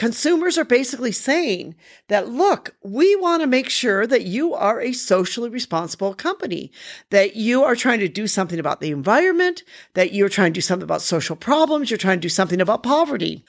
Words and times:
consumers 0.00 0.56
are 0.56 0.64
basically 0.64 1.12
saying 1.12 1.74
that, 2.08 2.26
look, 2.26 2.74
we 2.82 3.14
want 3.16 3.42
to 3.42 3.46
make 3.46 3.68
sure 3.68 4.06
that 4.06 4.22
you 4.22 4.54
are 4.54 4.80
a 4.80 4.94
socially 4.94 5.50
responsible 5.50 6.14
company, 6.14 6.72
that 7.10 7.36
you 7.36 7.62
are 7.62 7.76
trying 7.76 7.98
to 8.00 8.08
do 8.08 8.26
something 8.26 8.58
about 8.58 8.80
the 8.80 8.90
environment, 8.92 9.62
that 9.92 10.14
you're 10.14 10.30
trying 10.30 10.54
to 10.54 10.56
do 10.56 10.62
something 10.62 10.84
about 10.84 11.02
social 11.02 11.36
problems, 11.36 11.90
you're 11.90 11.98
trying 11.98 12.16
to 12.16 12.22
do 12.22 12.30
something 12.30 12.62
about 12.62 12.82
poverty. 12.82 13.44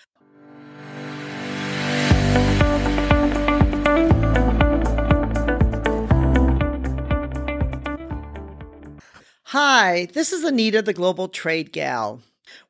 Hi, 9.45 10.09
this 10.13 10.33
is 10.33 10.43
Anita, 10.43 10.81
the 10.81 10.91
Global 10.91 11.29
Trade 11.29 11.71
Gal, 11.71 12.19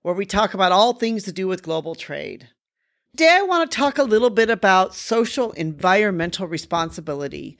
where 0.03 0.13
we 0.13 0.27
talk 0.27 0.53
about 0.53 0.71
all 0.71 0.93
things 0.93 1.23
to 1.23 1.31
do 1.31 1.47
with 1.47 1.63
global 1.63 1.95
trade. 1.95 2.49
Today, 3.17 3.39
I 3.39 3.41
want 3.41 3.69
to 3.69 3.77
talk 3.77 3.97
a 3.97 4.03
little 4.03 4.29
bit 4.29 4.49
about 4.49 4.95
social 4.95 5.51
environmental 5.51 6.47
responsibility. 6.47 7.57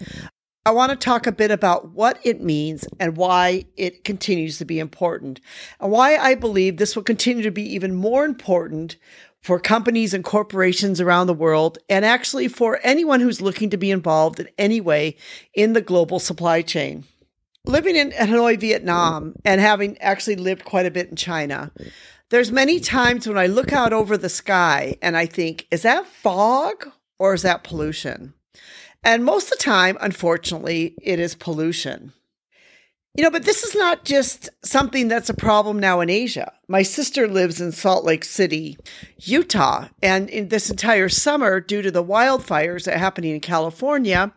I 0.66 0.72
want 0.72 0.92
to 0.92 0.96
talk 0.96 1.28
a 1.28 1.32
bit 1.34 1.52
about 1.52 1.90
what 1.90 2.20
it 2.24 2.42
means 2.42 2.88
and 3.02 3.18
why 3.18 3.66
it 3.76 4.06
continues 4.06 4.58
to 4.60 4.66
be 4.66 4.80
important, 4.80 5.42
and 5.82 5.92
why 5.92 6.16
I 6.16 6.36
believe 6.36 6.78
this 6.78 6.96
will 6.96 7.04
continue 7.04 7.44
to 7.44 7.52
be 7.52 7.64
even 7.64 7.94
more 7.94 8.24
important 8.24 8.96
for 9.42 9.60
companies 9.60 10.14
and 10.14 10.24
corporations 10.24 11.02
around 11.02 11.28
the 11.28 11.34
world, 11.34 11.80
and 11.90 12.06
actually 12.06 12.48
for 12.48 12.80
anyone 12.82 13.20
who's 13.20 13.42
looking 13.42 13.70
to 13.72 13.78
be 13.78 13.92
involved 13.92 14.40
in 14.40 14.48
any 14.58 14.80
way 14.80 15.18
in 15.54 15.74
the 15.74 15.82
global 15.82 16.20
supply 16.20 16.62
chain 16.62 17.04
living 17.66 17.96
in 17.96 18.12
Hanoi, 18.12 18.60
Vietnam, 18.60 19.36
and 19.46 19.62
having 19.62 19.98
actually 20.00 20.36
lived 20.36 20.66
quite 20.66 20.86
a 20.86 20.92
bit 20.92 21.10
in 21.10 21.16
China, 21.16 21.72
there's 22.32 22.52
many 22.52 22.80
times 22.80 23.28
when 23.28 23.38
I 23.38 23.48
look 23.48 23.74
out 23.74 23.94
over 23.94 24.18
the 24.18 24.30
sky 24.30 24.98
and 25.02 25.16
I 25.18 25.26
think, 25.26 25.68
is 25.70 25.84
that 25.84 26.08
fog 26.08 26.90
or 27.20 27.34
is 27.34 27.42
that 27.44 27.64
pollution? 27.64 28.34
And 29.04 29.26
most 29.26 29.52
of 29.52 29.58
the 29.58 29.64
time, 29.64 29.98
unfortunately, 30.00 30.96
it 31.02 31.20
is 31.20 31.36
pollution. 31.36 32.14
You 33.16 33.26
know, 33.26 33.32
but 33.32 33.44
this 33.44 33.64
is 33.64 33.76
not 33.76 34.06
just 34.06 34.50
something 34.64 35.10
that's 35.10 35.30
a 35.30 35.34
problem 35.34 35.78
now 35.78 36.00
in 36.00 36.10
Asia. 36.10 36.54
My 36.70 36.82
sister 36.82 37.28
lives 37.28 37.60
in 37.60 37.74
Salt 37.74 38.06
Lake 38.06 38.24
City, 38.24 38.78
Utah, 39.18 39.90
and 40.02 40.30
in 40.30 40.48
this 40.48 40.70
entire 40.70 41.10
summer, 41.10 41.60
due 41.60 41.82
to 41.82 41.92
the 41.92 42.04
wildfires 42.04 42.86
that 42.86 42.96
are 42.96 43.00
happening 43.00 43.36
in 43.36 43.42
California, 43.42 44.34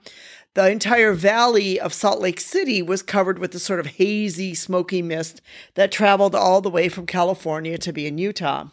the 0.54 0.70
entire 0.70 1.12
valley 1.12 1.78
of 1.78 1.92
Salt 1.92 2.20
Lake 2.20 2.40
City 2.40 2.80
was 2.80 3.02
covered 3.02 3.38
with 3.38 3.50
the 3.50 3.58
sort 3.58 3.80
of 3.80 3.86
hazy, 3.86 4.54
smoky 4.54 5.02
mist 5.02 5.42
that 5.74 5.92
traveled 5.92 6.34
all 6.34 6.60
the 6.60 6.70
way 6.70 6.88
from 6.88 7.06
California 7.06 7.76
to 7.78 7.92
be 7.92 8.06
in 8.06 8.18
Utah. 8.18 8.68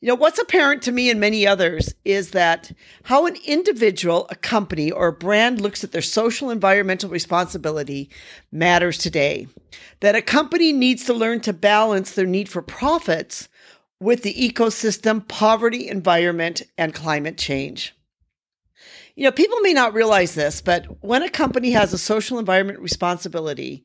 You 0.00 0.06
know, 0.06 0.14
what's 0.14 0.38
apparent 0.38 0.82
to 0.82 0.92
me 0.92 1.10
and 1.10 1.18
many 1.18 1.44
others 1.44 1.92
is 2.04 2.30
that 2.30 2.70
how 3.04 3.26
an 3.26 3.36
individual, 3.44 4.28
a 4.30 4.36
company, 4.36 4.92
or 4.92 5.08
a 5.08 5.12
brand 5.12 5.60
looks 5.60 5.82
at 5.82 5.90
their 5.90 6.02
social 6.02 6.50
environmental 6.50 7.10
responsibility 7.10 8.08
matters 8.52 8.96
today. 8.96 9.48
That 10.00 10.14
a 10.14 10.22
company 10.22 10.72
needs 10.72 11.04
to 11.06 11.14
learn 11.14 11.40
to 11.40 11.52
balance 11.52 12.12
their 12.12 12.26
need 12.26 12.48
for 12.48 12.62
profits 12.62 13.48
with 14.00 14.22
the 14.22 14.34
ecosystem, 14.34 15.26
poverty, 15.26 15.88
environment, 15.88 16.62
and 16.78 16.94
climate 16.94 17.36
change. 17.36 17.92
You 19.18 19.24
know, 19.24 19.32
people 19.32 19.58
may 19.62 19.72
not 19.72 19.94
realize 19.94 20.36
this, 20.36 20.60
but 20.60 20.86
when 21.02 21.24
a 21.24 21.28
company 21.28 21.72
has 21.72 21.92
a 21.92 21.98
social 21.98 22.38
environment 22.38 22.78
responsibility, 22.78 23.82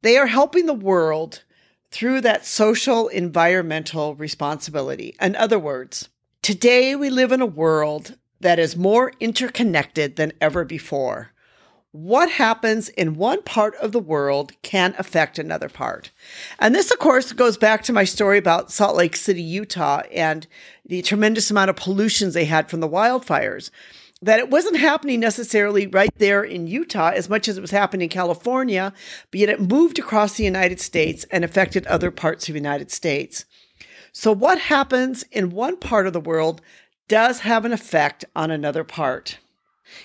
they 0.00 0.16
are 0.16 0.26
helping 0.26 0.64
the 0.64 0.72
world 0.72 1.44
through 1.90 2.22
that 2.22 2.46
social 2.46 3.08
environmental 3.08 4.14
responsibility. 4.14 5.14
In 5.20 5.36
other 5.36 5.58
words, 5.58 6.08
today 6.40 6.96
we 6.96 7.10
live 7.10 7.30
in 7.30 7.42
a 7.42 7.46
world 7.46 8.16
that 8.40 8.58
is 8.58 8.74
more 8.74 9.12
interconnected 9.20 10.16
than 10.16 10.32
ever 10.40 10.64
before. 10.64 11.32
What 11.92 12.30
happens 12.30 12.88
in 12.88 13.16
one 13.16 13.42
part 13.42 13.74
of 13.82 13.92
the 13.92 14.00
world 14.00 14.52
can 14.62 14.94
affect 14.96 15.38
another 15.38 15.68
part. 15.68 16.10
And 16.58 16.74
this, 16.74 16.90
of 16.90 16.98
course, 16.98 17.34
goes 17.34 17.58
back 17.58 17.82
to 17.82 17.92
my 17.92 18.04
story 18.04 18.38
about 18.38 18.72
Salt 18.72 18.96
Lake 18.96 19.16
City, 19.16 19.42
Utah, 19.42 20.04
and 20.10 20.46
the 20.86 21.02
tremendous 21.02 21.50
amount 21.50 21.68
of 21.68 21.76
pollutions 21.76 22.32
they 22.32 22.46
had 22.46 22.70
from 22.70 22.80
the 22.80 22.88
wildfires 22.88 23.68
that 24.22 24.38
it 24.38 24.50
wasn't 24.50 24.76
happening 24.76 25.20
necessarily 25.20 25.86
right 25.86 26.14
there 26.18 26.42
in 26.42 26.66
Utah 26.66 27.10
as 27.14 27.28
much 27.28 27.48
as 27.48 27.56
it 27.56 27.62
was 27.62 27.70
happening 27.70 28.04
in 28.04 28.08
California, 28.10 28.92
but 29.30 29.40
yet 29.40 29.48
it 29.48 29.60
moved 29.60 29.98
across 29.98 30.34
the 30.34 30.44
United 30.44 30.80
States 30.80 31.24
and 31.30 31.44
affected 31.44 31.86
other 31.86 32.10
parts 32.10 32.48
of 32.48 32.52
the 32.52 32.58
United 32.60 32.90
States. 32.90 33.44
So, 34.12 34.32
what 34.32 34.58
happens 34.58 35.24
in 35.30 35.50
one 35.50 35.76
part 35.76 36.06
of 36.06 36.12
the 36.12 36.20
world 36.20 36.60
does 37.10 37.40
have 37.40 37.64
an 37.64 37.72
effect 37.72 38.24
on 38.36 38.52
another 38.52 38.84
part. 38.84 39.38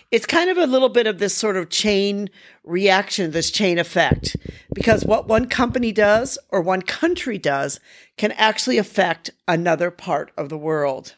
It's 0.10 0.26
kind 0.26 0.50
of 0.50 0.58
a 0.58 0.66
little 0.66 0.90
bit 0.90 1.06
of 1.06 1.20
this 1.20 1.36
sort 1.36 1.56
of 1.56 1.70
chain 1.70 2.32
reaction, 2.64 3.30
this 3.30 3.52
chain 3.52 3.78
effect, 3.78 4.36
because 4.74 5.06
what 5.06 5.28
one 5.28 5.48
company 5.48 5.92
does 5.92 6.40
or 6.50 6.62
one 6.62 6.82
country 6.82 7.38
does 7.38 7.80
can 8.18 8.32
actually 8.32 8.80
affect 8.80 9.30
another 9.48 9.92
part 9.92 10.32
of 10.36 10.50
the 10.50 10.58
world. 10.58 11.14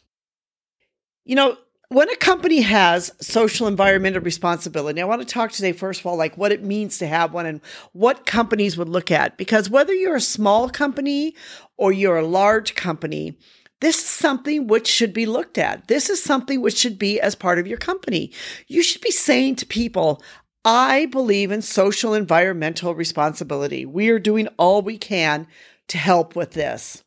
You 1.23 1.35
know, 1.35 1.57
when 1.89 2.09
a 2.09 2.15
company 2.17 2.61
has 2.61 3.11
social 3.21 3.67
environmental 3.67 4.21
responsibility, 4.21 5.01
I 5.01 5.05
want 5.05 5.21
to 5.21 5.27
talk 5.27 5.51
today, 5.51 5.71
first 5.71 6.01
of 6.01 6.05
all, 6.05 6.17
like 6.17 6.37
what 6.37 6.51
it 6.51 6.63
means 6.63 6.97
to 6.97 7.07
have 7.07 7.33
one 7.33 7.45
and 7.45 7.61
what 7.93 8.25
companies 8.25 8.77
would 8.77 8.89
look 8.89 9.09
at. 9.09 9.37
Because 9.37 9.69
whether 9.69 9.93
you're 9.93 10.17
a 10.17 10.21
small 10.21 10.69
company 10.69 11.33
or 11.77 11.93
you're 11.93 12.17
a 12.17 12.27
large 12.27 12.75
company, 12.75 13.37
this 13.79 13.99
is 13.99 14.05
something 14.05 14.67
which 14.67 14.87
should 14.87 15.13
be 15.13 15.25
looked 15.25 15.57
at. 15.57 15.87
This 15.87 16.09
is 16.09 16.21
something 16.21 16.61
which 16.61 16.77
should 16.77 16.99
be 16.99 17.21
as 17.21 17.35
part 17.35 17.57
of 17.57 17.67
your 17.67 17.77
company. 17.77 18.33
You 18.67 18.83
should 18.83 19.01
be 19.01 19.11
saying 19.11 19.55
to 19.57 19.65
people, 19.65 20.21
I 20.65 21.05
believe 21.05 21.51
in 21.51 21.61
social 21.61 22.13
environmental 22.13 22.95
responsibility. 22.95 23.85
We 23.85 24.09
are 24.09 24.19
doing 24.19 24.49
all 24.57 24.81
we 24.81 24.97
can 24.97 25.47
to 25.87 25.97
help 25.97 26.35
with 26.35 26.51
this 26.51 27.03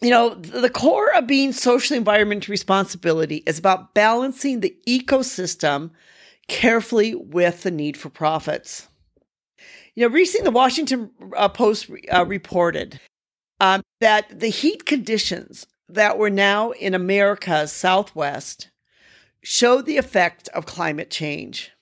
you 0.00 0.10
know, 0.10 0.34
the 0.34 0.70
core 0.70 1.14
of 1.14 1.26
being 1.26 1.52
social 1.52 1.96
environment 1.96 2.48
responsibility 2.48 3.42
is 3.46 3.58
about 3.58 3.94
balancing 3.94 4.60
the 4.60 4.76
ecosystem 4.86 5.90
carefully 6.48 7.14
with 7.14 7.62
the 7.62 7.70
need 7.70 7.96
for 7.96 8.10
profits. 8.10 8.88
You 9.94 10.06
know, 10.06 10.14
recently 10.14 10.44
the 10.44 10.50
Washington 10.50 11.10
uh, 11.34 11.48
Post 11.48 11.90
uh, 12.12 12.26
reported 12.26 13.00
um, 13.60 13.82
that 14.00 14.40
the 14.40 14.48
heat 14.48 14.84
conditions 14.84 15.66
that 15.88 16.18
were 16.18 16.30
now 16.30 16.72
in 16.72 16.92
America's 16.92 17.72
Southwest 17.72 18.68
showed 19.42 19.86
the 19.86 19.96
effect 19.96 20.48
of 20.48 20.66
climate 20.66 21.10
change. 21.10 21.72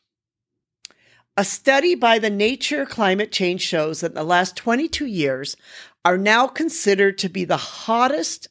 A 1.36 1.44
study 1.44 1.96
by 1.96 2.20
the 2.20 2.30
Nature 2.30 2.86
Climate 2.86 3.32
Change 3.32 3.60
shows 3.60 4.00
that 4.00 4.12
in 4.12 4.14
the 4.14 4.22
last 4.22 4.54
22 4.54 5.06
years, 5.06 5.56
are 6.04 6.18
now 6.18 6.46
considered 6.46 7.18
to 7.18 7.28
be 7.28 7.44
the 7.44 7.56
hottest 7.56 8.48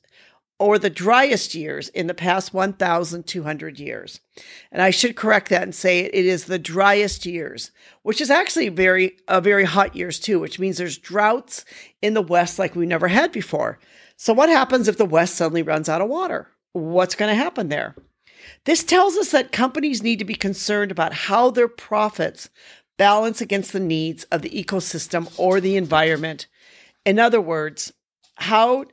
or 0.59 0.79
the 0.79 0.89
driest 0.89 1.55
years 1.55 1.89
in 1.89 2.07
the 2.07 2.13
past 2.13 2.53
1,200 2.53 3.79
years. 3.79 4.19
And 4.71 4.81
I 4.81 4.91
should 4.91 5.15
correct 5.15 5.49
that 5.49 5.63
and 5.63 5.75
say 5.75 6.01
it 6.01 6.13
is 6.13 6.45
the 6.45 6.59
driest 6.59 7.25
years, 7.25 7.71
which 8.03 8.21
is 8.21 8.29
actually 8.29 8.69
very, 8.69 9.17
a 9.27 9.41
very 9.41 9.65
hot 9.65 9.95
years 9.95 10.19
too, 10.19 10.39
which 10.39 10.59
means 10.59 10.77
there's 10.77 10.97
droughts 10.97 11.65
in 12.01 12.13
the 12.13 12.21
West 12.21 12.59
like 12.59 12.75
we 12.75 12.85
never 12.85 13.07
had 13.07 13.31
before. 13.31 13.79
So 14.15 14.31
what 14.31 14.49
happens 14.49 14.87
if 14.87 14.97
the 14.97 15.05
West 15.05 15.35
suddenly 15.35 15.63
runs 15.63 15.89
out 15.89 16.01
of 16.01 16.07
water? 16.07 16.49
What's 16.71 17.15
going 17.15 17.29
to 17.29 17.43
happen 17.43 17.69
there? 17.69 17.95
This 18.65 18.83
tells 18.83 19.17
us 19.17 19.31
that 19.31 19.51
companies 19.51 20.03
need 20.03 20.19
to 20.19 20.25
be 20.25 20.35
concerned 20.35 20.91
about 20.91 21.13
how 21.13 21.49
their 21.49 21.67
profits 21.67 22.49
balance 22.97 23.41
against 23.41 23.73
the 23.73 23.79
needs 23.79 24.23
of 24.25 24.41
the 24.41 24.49
ecosystem 24.49 25.31
or 25.37 25.59
the 25.59 25.75
environment 25.75 26.47
in 27.05 27.19
other 27.19 27.41
words, 27.41 27.93
how 28.35 28.85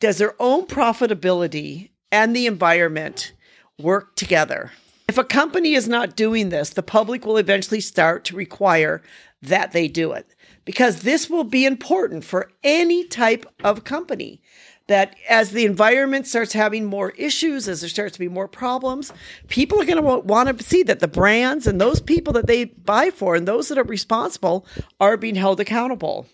does 0.00 0.18
their 0.18 0.34
own 0.40 0.66
profitability 0.66 1.90
and 2.10 2.34
the 2.34 2.46
environment 2.46 3.32
work 3.78 4.16
together? 4.16 4.72
If 5.08 5.18
a 5.18 5.24
company 5.24 5.74
is 5.74 5.88
not 5.88 6.16
doing 6.16 6.50
this, 6.50 6.70
the 6.70 6.82
public 6.82 7.24
will 7.24 7.38
eventually 7.38 7.80
start 7.80 8.24
to 8.24 8.36
require 8.36 9.02
that 9.40 9.72
they 9.72 9.88
do 9.88 10.12
it 10.12 10.34
because 10.64 11.00
this 11.00 11.30
will 11.30 11.44
be 11.44 11.64
important 11.64 12.24
for 12.24 12.50
any 12.62 13.04
type 13.06 13.46
of 13.64 13.84
company. 13.84 14.42
That 14.86 15.16
as 15.28 15.50
the 15.50 15.66
environment 15.66 16.26
starts 16.26 16.54
having 16.54 16.86
more 16.86 17.10
issues, 17.10 17.68
as 17.68 17.80
there 17.80 17.90
starts 17.90 18.14
to 18.14 18.18
be 18.18 18.28
more 18.28 18.48
problems, 18.48 19.12
people 19.48 19.80
are 19.80 19.84
going 19.84 20.02
to 20.02 20.18
want 20.20 20.58
to 20.58 20.64
see 20.64 20.82
that 20.84 21.00
the 21.00 21.08
brands 21.08 21.66
and 21.66 21.78
those 21.78 22.00
people 22.00 22.32
that 22.32 22.46
they 22.46 22.64
buy 22.64 23.10
for 23.10 23.34
and 23.34 23.46
those 23.46 23.68
that 23.68 23.76
are 23.76 23.84
responsible 23.84 24.66
are 24.98 25.18
being 25.18 25.34
held 25.34 25.60
accountable. 25.60 26.26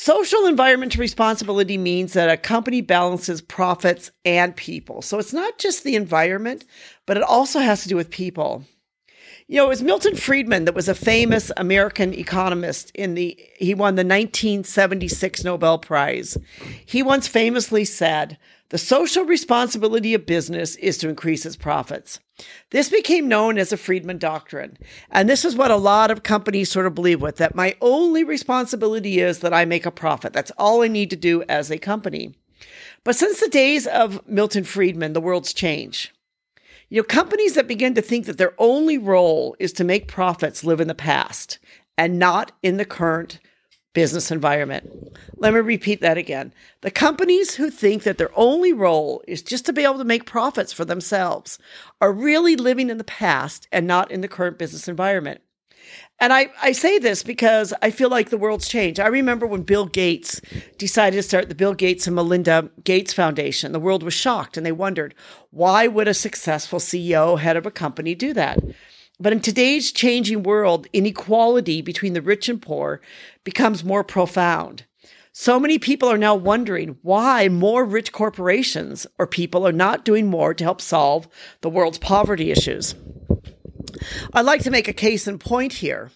Social 0.00 0.46
environmental 0.46 1.00
responsibility 1.00 1.76
means 1.76 2.12
that 2.12 2.30
a 2.30 2.36
company 2.36 2.80
balances 2.80 3.42
profits 3.42 4.12
and 4.24 4.54
people. 4.54 5.02
So 5.02 5.18
it's 5.18 5.32
not 5.32 5.58
just 5.58 5.82
the 5.82 5.96
environment, 5.96 6.64
but 7.04 7.16
it 7.16 7.24
also 7.24 7.58
has 7.58 7.82
to 7.82 7.88
do 7.88 7.96
with 7.96 8.08
people. 8.08 8.62
You 9.48 9.56
know, 9.56 9.64
it 9.64 9.70
was 9.70 9.82
Milton 9.82 10.14
Friedman 10.14 10.66
that 10.66 10.74
was 10.76 10.88
a 10.88 10.94
famous 10.94 11.50
American 11.56 12.14
economist 12.14 12.92
in 12.94 13.16
the 13.16 13.36
he 13.56 13.74
won 13.74 13.96
the 13.96 14.04
1976 14.04 15.42
Nobel 15.42 15.80
Prize. 15.80 16.38
He 16.86 17.02
once 17.02 17.26
famously 17.26 17.84
said, 17.84 18.38
The 18.70 18.78
social 18.78 19.24
responsibility 19.24 20.12
of 20.12 20.26
business 20.26 20.76
is 20.76 20.98
to 20.98 21.08
increase 21.08 21.46
its 21.46 21.56
profits. 21.56 22.20
This 22.70 22.90
became 22.90 23.26
known 23.26 23.56
as 23.56 23.70
the 23.70 23.78
Friedman 23.78 24.18
Doctrine. 24.18 24.76
And 25.10 25.28
this 25.28 25.44
is 25.44 25.56
what 25.56 25.70
a 25.70 25.76
lot 25.76 26.10
of 26.10 26.22
companies 26.22 26.70
sort 26.70 26.86
of 26.86 26.94
believe 26.94 27.22
with 27.22 27.36
that 27.36 27.54
my 27.54 27.76
only 27.80 28.24
responsibility 28.24 29.20
is 29.20 29.38
that 29.38 29.54
I 29.54 29.64
make 29.64 29.86
a 29.86 29.90
profit. 29.90 30.34
That's 30.34 30.52
all 30.58 30.82
I 30.82 30.88
need 30.88 31.08
to 31.10 31.16
do 31.16 31.42
as 31.48 31.70
a 31.70 31.78
company. 31.78 32.34
But 33.04 33.16
since 33.16 33.40
the 33.40 33.48
days 33.48 33.86
of 33.86 34.26
Milton 34.28 34.64
Friedman, 34.64 35.14
the 35.14 35.20
world's 35.20 35.54
changed. 35.54 36.10
You 36.90 37.00
know, 37.00 37.04
companies 37.04 37.54
that 37.54 37.68
begin 37.68 37.94
to 37.94 38.02
think 38.02 38.26
that 38.26 38.36
their 38.36 38.54
only 38.58 38.98
role 38.98 39.56
is 39.58 39.72
to 39.74 39.84
make 39.84 40.08
profits 40.08 40.64
live 40.64 40.80
in 40.80 40.88
the 40.88 40.94
past 40.94 41.58
and 41.96 42.18
not 42.18 42.52
in 42.62 42.76
the 42.76 42.84
current 42.84 43.40
business 43.98 44.30
environment. 44.30 44.88
Let 45.38 45.54
me 45.54 45.58
repeat 45.58 46.00
that 46.02 46.16
again. 46.16 46.54
The 46.82 46.90
companies 46.92 47.56
who 47.56 47.68
think 47.68 48.04
that 48.04 48.16
their 48.16 48.30
only 48.36 48.72
role 48.72 49.24
is 49.26 49.42
just 49.42 49.66
to 49.66 49.72
be 49.72 49.82
able 49.82 49.98
to 49.98 50.04
make 50.04 50.24
profits 50.24 50.72
for 50.72 50.84
themselves 50.84 51.58
are 52.00 52.12
really 52.12 52.54
living 52.54 52.90
in 52.90 52.98
the 52.98 53.02
past 53.02 53.66
and 53.72 53.88
not 53.88 54.12
in 54.12 54.20
the 54.20 54.28
current 54.28 54.56
business 54.56 54.86
environment. 54.86 55.40
And 56.20 56.32
I, 56.32 56.50
I 56.62 56.70
say 56.70 57.00
this 57.00 57.24
because 57.24 57.74
I 57.82 57.90
feel 57.90 58.08
like 58.08 58.30
the 58.30 58.38
world's 58.38 58.68
changed. 58.68 59.00
I 59.00 59.08
remember 59.08 59.48
when 59.48 59.62
Bill 59.62 59.86
Gates 59.86 60.40
decided 60.76 61.16
to 61.16 61.22
start 61.24 61.48
the 61.48 61.56
Bill 61.56 61.74
Gates 61.74 62.06
and 62.06 62.14
Melinda 62.14 62.70
Gates 62.84 63.12
Foundation, 63.12 63.72
the 63.72 63.80
world 63.80 64.04
was 64.04 64.14
shocked 64.14 64.56
and 64.56 64.64
they 64.64 64.70
wondered 64.70 65.12
why 65.50 65.88
would 65.88 66.06
a 66.06 66.14
successful 66.14 66.78
CEO, 66.78 67.36
head 67.36 67.56
of 67.56 67.66
a 67.66 67.72
company, 67.72 68.14
do 68.14 68.32
that? 68.34 68.60
But 69.20 69.32
in 69.32 69.40
today's 69.40 69.90
changing 69.90 70.44
world, 70.44 70.86
inequality 70.92 71.82
between 71.82 72.12
the 72.12 72.22
rich 72.22 72.48
and 72.48 72.62
poor 72.62 73.00
becomes 73.42 73.82
more 73.82 74.04
profound. 74.04 74.84
So 75.32 75.58
many 75.58 75.78
people 75.78 76.08
are 76.08 76.18
now 76.18 76.34
wondering 76.34 76.98
why 77.02 77.48
more 77.48 77.84
rich 77.84 78.12
corporations 78.12 79.06
or 79.18 79.26
people 79.26 79.66
are 79.66 79.72
not 79.72 80.04
doing 80.04 80.28
more 80.28 80.54
to 80.54 80.64
help 80.64 80.80
solve 80.80 81.28
the 81.62 81.70
world's 81.70 81.98
poverty 81.98 82.50
issues. 82.52 82.94
I'd 84.32 84.42
like 84.44 84.62
to 84.62 84.70
make 84.70 84.88
a 84.88 84.92
case 84.92 85.26
in 85.26 85.38
point 85.38 85.74
here 85.74 86.10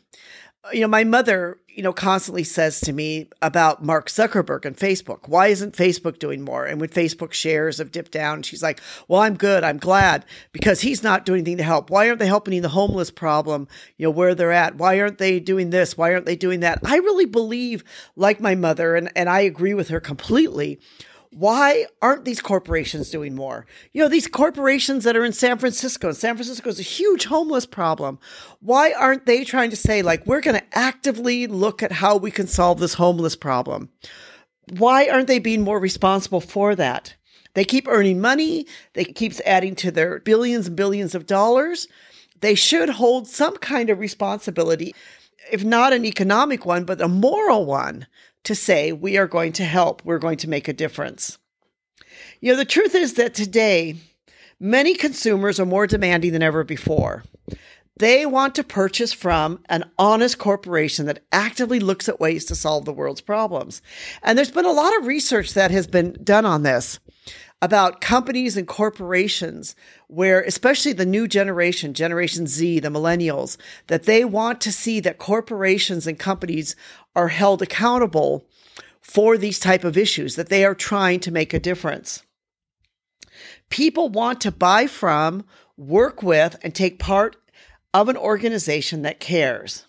you 0.73 0.81
know, 0.81 0.89
my 0.89 1.03
mother, 1.03 1.59
you 1.67 1.83
know, 1.83 1.93
constantly 1.93 2.45
says 2.45 2.81
to 2.83 2.93
me 2.93 3.29
about 3.41 3.83
Mark 3.83 4.09
Zuckerberg 4.09 4.65
and 4.65 4.77
Facebook. 4.77 5.29
Why 5.29 5.49
isn't 5.49 5.75
Facebook 5.75 6.19
doing 6.19 6.43
more? 6.43 6.65
And 6.67 6.81
when 6.81 6.91
Facebook 6.91 7.33
shares 7.33 7.79
have 7.79 7.91
dipped 7.91 8.13
down, 8.13 8.43
she's 8.43 8.63
like, 8.63 8.81
well, 9.09 9.23
I'm 9.23 9.37
good. 9.37 9.65
I'm 9.65 9.79
glad 9.79 10.25
because 10.53 10.83
he's 10.83 11.03
not 11.03 11.25
doing 11.27 11.41
anything 11.41 11.57
to 11.57 11.65
help. 11.65 11.91
Why 11.91 12.07
aren't 12.07 12.21
they 12.21 12.27
helping 12.27 12.63
the 12.63 12.69
homeless 12.69 13.11
problem, 13.11 13.67
you 13.97 14.07
know, 14.07 14.11
where 14.11 14.35
they're 14.35 14.53
at? 14.53 14.77
Why 14.77 15.01
aren't 15.01 15.19
they 15.19 15.41
doing 15.41 15.71
this? 15.71 15.97
Why 15.97 16.13
aren't 16.13 16.27
they 16.27 16.37
doing 16.37 16.61
that? 16.61 16.79
I 16.85 16.97
really 16.97 17.27
believe, 17.27 17.83
like 18.15 18.41
my 18.41 18.55
mother, 18.55 18.95
and, 18.95 19.11
and 19.17 19.29
I 19.29 19.41
agree 19.41 19.75
with 19.75 19.89
her 19.89 20.01
completely 20.01 20.79
why 21.33 21.87
aren't 22.03 22.27
these 22.27 22.43
corporations 22.43 23.11
doing 23.11 23.35
more? 23.35 23.67
You 23.93 24.03
know, 24.03 24.09
these 24.09 24.27
corporations 24.27 25.05
that 25.05 25.17
are 25.17 25.25
in 25.25 25.33
San 25.33 25.57
Francisco, 25.57 26.13
San 26.13 26.37
Francisco 26.37 26.69
is 26.69 26.79
a 26.79 26.83
huge 26.83 27.25
homeless 27.25 27.65
problem. 27.65 28.19
Why 28.61 28.93
aren't 28.93 29.25
they 29.25 29.45
trying 29.45 29.71
to 29.71 29.77
say, 29.77 30.03
like, 30.03 30.27
we're 30.27 30.43
going 30.43 30.59
to 30.61 30.79
actively 30.79 31.47
look 31.47 31.83
at 31.83 31.93
how 31.93 32.19
we 32.19 32.31
can 32.31 32.47
solve 32.47 32.81
this 32.81 32.95
homeless 32.95 33.35
problem? 33.35 33.89
Why 34.77 35.09
aren't 35.09 35.27
they 35.27 35.39
being 35.39 35.63
more 35.63 35.81
responsible 35.81 36.41
for 36.41 36.75
that? 36.75 37.15
They 37.55 37.65
keep 37.65 37.89
earning 37.89 38.21
money, 38.21 38.67
they 38.93 39.05
keeps 39.05 39.41
adding 39.45 39.75
to 39.77 39.91
their 39.91 40.21
billions 40.21 40.67
and 40.67 40.77
billions 40.77 41.15
of 41.15 41.27
dollars. 41.27 41.89
They 42.41 42.55
should 42.55 42.91
hold 42.91 43.27
some 43.27 43.57
kind 43.59 43.89
of 43.89 43.99
responsibility, 43.99 44.95
if 45.51 45.65
not 45.65 45.93
an 45.93 46.05
economic 46.05 46.67
one, 46.67 46.85
but 46.85 47.01
a 47.01 47.09
moral 47.09 47.65
one 47.65 48.07
to 48.45 48.55
say, 48.55 48.93
we 48.93 49.17
are 49.17 49.27
going 49.27 49.53
to 49.53 49.65
help, 49.65 50.05
we're 50.05 50.19
going 50.19 50.39
to 50.39 50.49
make 50.49 50.69
a 50.69 50.73
difference. 50.73 51.39
You 52.41 52.53
know, 52.53 52.59
the 52.59 52.65
truth 52.65 52.95
is 52.95 53.15
that 53.15 53.35
today, 53.35 53.97
many 54.59 54.95
consumers 54.95 55.61
are 55.61 55.67
more 55.67 55.87
demanding 55.87 56.33
than 56.33 56.43
ever 56.43 56.65
before. 56.65 57.25
They 57.99 58.27
want 58.27 58.55
to 58.57 58.65
purchase 58.65 59.13
from 59.13 59.61
an 59.69 59.85
honest 59.99 60.39
corporation 60.39 61.07
that 61.07 61.23
actively 61.31 61.79
looks 61.79 62.09
at 62.09 62.21
ways 62.21 62.45
to 62.47 62.55
solve 62.55 62.85
the 62.85 62.93
world's 62.93 63.21
problems. 63.21 63.83
And 64.23 64.37
there's 64.37 64.51
been 64.51 64.65
a 64.65 64.73
lot 64.73 64.97
of 64.97 65.07
research 65.07 65.55
that 65.55 65.71
has 65.71 65.87
been 65.87 66.17
done 66.25 66.45
on 66.45 66.63
this 66.63 66.99
about 67.63 68.01
companies 68.01 68.57
and 68.57 68.67
corporations 68.67 69.77
where, 70.09 70.43
especially 70.43 70.93
the 70.93 71.07
new 71.07 71.29
generation, 71.29 71.95
Generation 71.95 72.49
Z, 72.49 72.81
the 72.81 72.89
millennials, 72.89 73.57
that 73.87 74.03
they 74.03 74.25
want 74.25 74.61
to 74.61 74.73
see 74.73 74.99
that 75.01 75.19
corporations 75.19 76.09
and 76.09 76.19
companies 76.19 76.75
are 77.15 77.29
held 77.29 77.63
accountable 77.63 78.45
for 79.01 79.39
these 79.39 79.61
type 79.61 79.85
of 79.85 79.97
issues, 79.97 80.35
that 80.35 80.49
they 80.49 80.65
are 80.65 80.75
trying 80.75 81.21
to 81.21 81.31
make 81.31 81.55
a 81.55 81.61
difference. 81.61 82.25
People 83.71 84.09
want 84.09 84.41
to 84.41 84.51
buy 84.51 84.89
from, 84.89 85.45
work 85.77 86.21
with, 86.21 86.57
and 86.63 86.75
take 86.75 86.99
part 86.99 87.37
of 87.95 88.09
an 88.09 88.17
organization 88.17 89.03
that 89.03 89.21
cares. 89.21 89.87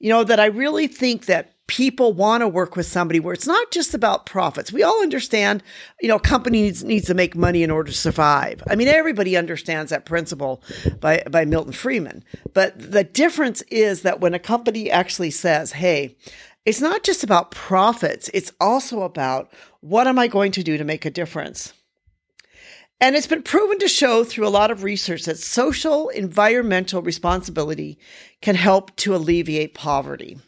You 0.00 0.08
know, 0.08 0.24
that 0.24 0.40
I 0.40 0.46
really 0.46 0.88
think 0.88 1.26
that 1.26 1.51
people 1.66 2.12
want 2.12 2.40
to 2.40 2.48
work 2.48 2.76
with 2.76 2.86
somebody 2.86 3.20
where 3.20 3.32
it's 3.32 3.46
not 3.46 3.70
just 3.70 3.94
about 3.94 4.26
profits. 4.26 4.72
We 4.72 4.82
all 4.82 5.00
understand, 5.02 5.62
you 6.00 6.08
know, 6.08 6.18
company 6.18 6.62
needs, 6.62 6.84
needs 6.84 7.06
to 7.06 7.14
make 7.14 7.36
money 7.36 7.62
in 7.62 7.70
order 7.70 7.90
to 7.90 7.96
survive. 7.96 8.62
I 8.68 8.74
mean, 8.74 8.88
everybody 8.88 9.36
understands 9.36 9.90
that 9.90 10.04
principle 10.04 10.62
by, 11.00 11.22
by 11.30 11.44
Milton 11.44 11.72
Friedman. 11.72 12.24
But 12.52 12.92
the 12.92 13.04
difference 13.04 13.62
is 13.62 14.02
that 14.02 14.20
when 14.20 14.34
a 14.34 14.38
company 14.38 14.90
actually 14.90 15.30
says, 15.30 15.72
hey, 15.72 16.16
it's 16.64 16.80
not 16.80 17.02
just 17.02 17.24
about 17.24 17.50
profits, 17.50 18.30
it's 18.34 18.52
also 18.60 19.02
about 19.02 19.52
what 19.80 20.06
am 20.06 20.18
I 20.18 20.28
going 20.28 20.52
to 20.52 20.62
do 20.62 20.76
to 20.76 20.84
make 20.84 21.04
a 21.04 21.10
difference? 21.10 21.72
And 23.00 23.16
it's 23.16 23.26
been 23.26 23.42
proven 23.42 23.80
to 23.80 23.88
show 23.88 24.22
through 24.22 24.46
a 24.46 24.50
lot 24.50 24.70
of 24.70 24.84
research 24.84 25.24
that 25.24 25.38
social 25.38 26.08
environmental 26.10 27.02
responsibility 27.02 27.98
can 28.40 28.54
help 28.54 28.94
to 28.96 29.16
alleviate 29.16 29.74
poverty. 29.74 30.38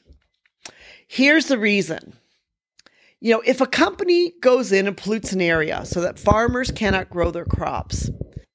Here's 1.15 1.47
the 1.47 1.59
reason. 1.59 2.15
You 3.21 3.35
know, 3.35 3.43
if 3.47 3.61
a 3.61 3.69
company 3.69 4.33
goes 4.41 4.73
in 4.73 4.89
and 4.89 4.97
pollutes 4.97 5.33
an 5.33 5.41
area 5.41 5.85
so 5.85 6.01
that 6.01 6.19
farmers 6.19 6.73
cannot 6.73 7.09
grow 7.09 7.31
their 7.31 7.45
crops, 7.45 8.11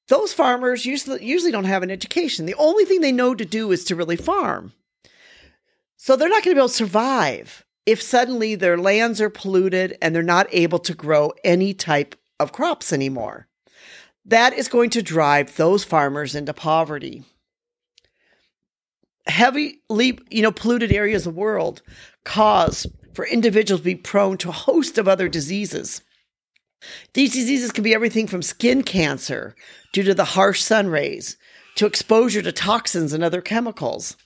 those 0.08 0.34
farmers 0.34 0.84
usually, 0.84 1.24
usually 1.24 1.52
don't 1.52 1.64
have 1.64 1.82
an 1.82 1.90
education. 1.90 2.44
The 2.44 2.54
only 2.56 2.84
thing 2.84 3.00
they 3.00 3.12
know 3.12 3.34
to 3.34 3.46
do 3.46 3.72
is 3.72 3.82
to 3.84 3.96
really 3.96 4.16
farm. 4.16 4.74
So 5.96 6.16
they're 6.16 6.28
not 6.28 6.44
going 6.44 6.54
to 6.54 6.56
be 6.56 6.60
able 6.60 6.68
to 6.68 6.74
survive 6.74 7.64
if 7.86 8.02
suddenly 8.02 8.56
their 8.56 8.76
lands 8.76 9.22
are 9.22 9.30
polluted 9.30 9.96
and 10.02 10.14
they're 10.14 10.22
not 10.22 10.46
able 10.52 10.80
to 10.80 10.92
grow 10.92 11.32
any 11.42 11.72
type 11.72 12.14
of 12.38 12.52
crops 12.52 12.92
anymore. 12.92 13.48
That 14.26 14.52
is 14.52 14.68
going 14.68 14.90
to 14.90 15.02
drive 15.02 15.56
those 15.56 15.82
farmers 15.82 16.34
into 16.34 16.52
poverty 16.52 17.24
heavily, 19.26 19.80
you 19.88 20.42
know, 20.42 20.52
polluted 20.52 20.92
areas 20.92 21.26
of 21.26 21.34
the 21.34 21.40
world 21.40 21.82
cause 22.24 22.86
for 23.14 23.26
individuals 23.26 23.80
to 23.80 23.84
be 23.84 23.94
prone 23.94 24.36
to 24.38 24.48
a 24.48 24.52
host 24.52 24.98
of 24.98 25.08
other 25.08 25.28
diseases. 25.28 26.02
These 27.12 27.34
diseases 27.34 27.72
can 27.72 27.84
be 27.84 27.94
everything 27.94 28.26
from 28.26 28.42
skin 28.42 28.82
cancer 28.82 29.54
due 29.92 30.02
to 30.04 30.14
the 30.14 30.24
harsh 30.24 30.62
sun 30.62 30.88
rays 30.88 31.36
to 31.76 31.86
exposure 31.86 32.42
to 32.42 32.52
toxins 32.52 33.12
and 33.12 33.22
other 33.22 33.40
chemicals. 33.40 34.16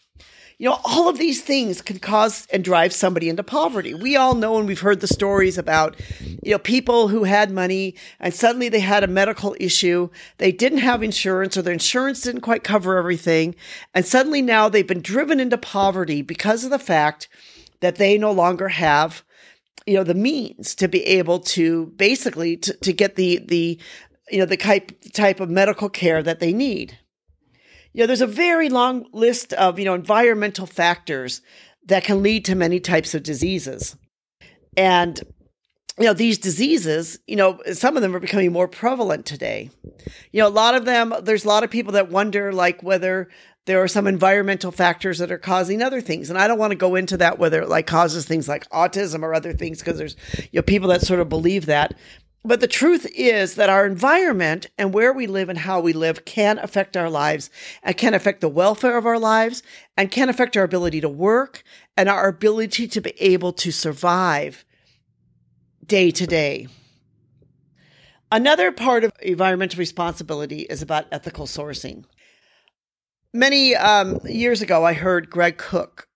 You 0.59 0.69
know, 0.69 0.79
all 0.85 1.09
of 1.09 1.19
these 1.19 1.43
things 1.43 1.83
can 1.83 1.99
cause 1.99 2.47
and 2.53 2.63
drive 2.63 2.93
somebody 2.93 3.29
into 3.29 3.43
poverty. 3.43 3.93
We 3.93 4.15
all 4.15 4.35
know 4.35 4.59
and 4.59 4.69
we've 4.69 4.81
heard 4.81 5.01
the 5.01 5.09
stories 5.09 5.59
about, 5.59 6.01
you 6.43 6.53
know, 6.53 6.59
people 6.59 7.09
who 7.09 7.25
had 7.25 7.51
money 7.51 7.97
and 8.21 8.33
suddenly 8.33 8.69
they 8.69 8.81
had 8.81 9.03
a 9.03 9.09
medical 9.09 9.57
issue. 9.59 10.11
They 10.39 10.53
didn't 10.53 10.79
have 10.79 11.03
insurance 11.03 11.57
or 11.57 11.63
their 11.63 11.73
insurance 11.73 12.23
didn't 12.23 12.43
quite 12.43 12.63
cover 12.63 12.97
everything. 12.97 13.57
And 13.95 14.07
suddenly 14.07 14.43
now 14.43 14.69
they've 14.69 14.87
been 14.87 15.03
driven 15.03 15.41
into 15.41 15.59
poverty 15.59 16.23
because 16.23 16.63
of 16.63 16.71
the 16.71 16.79
fact 16.79 17.29
that 17.81 17.97
they 17.97 18.17
no 18.17 18.31
longer 18.31 18.69
have, 18.69 19.25
you 19.87 19.95
know, 19.95 20.05
the 20.05 20.15
means 20.15 20.77
to 20.77 20.87
be 20.87 21.05
able 21.05 21.41
to 21.41 21.87
basically 21.97 22.57
to, 22.59 22.73
to 22.75 22.93
get 22.93 23.17
the, 23.17 23.41
the, 23.45 23.81
you 24.31 24.39
know, 24.39 24.47
the 24.47 24.57
type, 24.57 24.93
type 25.13 25.41
of 25.41 25.51
medical 25.51 25.89
care 25.89 26.23
that 26.23 26.39
they 26.39 26.53
need 26.53 26.97
you 27.95 28.03
know, 28.03 28.07
there's 28.07 28.21
a 28.21 28.27
very 28.27 28.69
long 28.69 29.07
list 29.13 29.53
of, 29.55 29.79
you 29.79 29.85
know, 29.85 29.95
environmental 29.95 30.67
factors 30.67 31.41
that 31.87 32.05
can 32.05 32.23
lead 32.23 32.45
to 32.47 32.55
many 32.55 32.81
types 32.81 33.15
of 33.15 33.23
diseases. 33.23 33.97
And, 34.77 35.19
you 35.99 36.07
know, 36.07 36.13
these 36.13 36.39
diseases, 36.39 37.21
you 37.27 37.37
know, 37.37 37.61
some 37.73 37.97
of 37.97 38.03
them 38.03 38.15
are 38.17 38.21
becoming 38.21 38.53
more 38.53 38.67
prevalent 38.67 39.27
today. 39.27 39.71
You 40.33 40.43
know, 40.43 40.49
a 40.49 40.51
lot 40.51 40.75
of 40.75 40.85
them, 40.85 41.15
there's 41.23 41.45
a 41.45 41.49
lot 41.49 41.63
of 41.63 41.71
people 41.71 41.93
that 41.93 42.11
wonder, 42.11 42.53
like, 42.53 42.83
whether 42.83 43.29
there 43.67 43.83
are 43.83 43.89
some 43.89 44.07
environmental 44.07 44.73
factors 44.73 45.19
that 45.19 45.31
are 45.31 45.39
causing 45.39 45.81
other 45.81 46.01
things. 46.01 46.29
And 46.31 46.39
I 46.39 46.49
don't 46.49 46.59
want 46.59 46.73
to 46.73 46.77
go 46.77 46.97
into 46.97 47.17
that, 47.19 47.39
whether 47.39 47.63
it 47.63 47.69
like 47.69 47.87
causes 47.87 48.27
things 48.27 48.49
like 48.49 48.69
autism 48.71 49.23
or 49.23 49.33
other 49.33 49.53
things, 49.53 49.79
because 49.79 49.97
there's, 49.97 50.17
you 50.53 50.59
know, 50.59 50.63
people 50.63 50.89
that 50.89 51.03
sort 51.03 51.21
of 51.21 51.29
believe 51.29 51.67
that. 51.67 51.95
But 52.47 52.61
the 52.61 52.69
truth 52.69 53.07
is 53.15 53.55
that 53.55 53.71
our 53.71 53.87
environment 53.87 54.67
and 54.77 54.93
where 54.93 55.15
we 55.15 55.27
live 55.27 55.49
and 55.49 55.59
how 55.59 55.81
we 55.81 55.95
live 55.95 56.27
can 56.27 56.59
affect 56.59 56.95
our 56.95 57.09
lives 57.09 57.49
and 57.83 57.97
can 57.97 58.13
affect 58.13 58.43
the 58.43 58.51
welfare 58.51 58.99
of 58.99 59.07
our 59.07 59.19
lives 59.19 59.63
and 59.97 60.11
can 60.11 60.29
affect 60.29 60.55
our 60.55 60.65
ability 60.65 61.01
to 61.01 61.09
work 61.09 61.63
and 61.97 62.07
our 62.07 62.29
ability 62.29 62.87
to 62.89 63.01
be 63.01 63.15
able 63.19 63.55
to 63.55 63.71
survive 63.71 64.67
day 65.87 66.11
to 66.11 66.27
day. 66.27 66.69
Another 68.31 68.73
part 68.73 69.05
of 69.05 69.13
environmental 69.23 69.79
responsibility 69.79 70.63
is 70.63 70.83
about 70.83 71.07
ethical 71.11 71.47
sourcing. 71.47 72.05
Many 73.33 73.75
um, 73.75 74.21
years 74.25 74.61
ago, 74.61 74.85
I 74.85 74.93
heard 74.93 75.31
Greg 75.31 75.57
Cook 75.57 76.09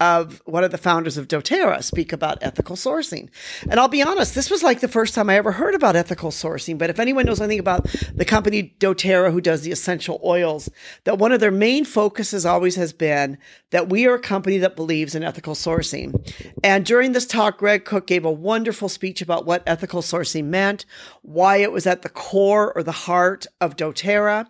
of 0.00 0.40
one 0.44 0.62
of 0.62 0.70
the 0.70 0.78
founders 0.78 1.16
of 1.16 1.26
doTERRA 1.26 1.82
speak 1.82 2.12
about 2.12 2.38
ethical 2.40 2.76
sourcing. 2.76 3.28
And 3.68 3.80
I'll 3.80 3.88
be 3.88 4.02
honest, 4.02 4.34
this 4.34 4.50
was 4.50 4.62
like 4.62 4.78
the 4.78 4.86
first 4.86 5.14
time 5.14 5.28
I 5.28 5.36
ever 5.36 5.52
heard 5.52 5.74
about 5.74 5.96
ethical 5.96 6.30
sourcing. 6.30 6.78
But 6.78 6.90
if 6.90 7.00
anyone 7.00 7.26
knows 7.26 7.40
anything 7.40 7.58
about 7.58 7.84
the 8.14 8.24
company 8.24 8.74
doTERRA, 8.78 9.32
who 9.32 9.40
does 9.40 9.62
the 9.62 9.72
essential 9.72 10.20
oils, 10.24 10.70
that 11.02 11.18
one 11.18 11.32
of 11.32 11.40
their 11.40 11.50
main 11.50 11.84
focuses 11.84 12.46
always 12.46 12.76
has 12.76 12.92
been 12.92 13.38
that 13.70 13.88
we 13.88 14.06
are 14.06 14.14
a 14.14 14.20
company 14.20 14.58
that 14.58 14.76
believes 14.76 15.16
in 15.16 15.24
ethical 15.24 15.54
sourcing. 15.54 16.14
And 16.62 16.86
during 16.86 17.12
this 17.12 17.26
talk, 17.26 17.58
Greg 17.58 17.84
Cook 17.84 18.06
gave 18.06 18.24
a 18.24 18.30
wonderful 18.30 18.88
speech 18.88 19.20
about 19.20 19.46
what 19.46 19.64
ethical 19.66 20.02
sourcing 20.02 20.44
meant, 20.44 20.86
why 21.22 21.56
it 21.56 21.72
was 21.72 21.86
at 21.86 22.02
the 22.02 22.08
core 22.08 22.72
or 22.72 22.84
the 22.84 22.92
heart 22.92 23.46
of 23.60 23.76
doTERRA, 23.76 24.46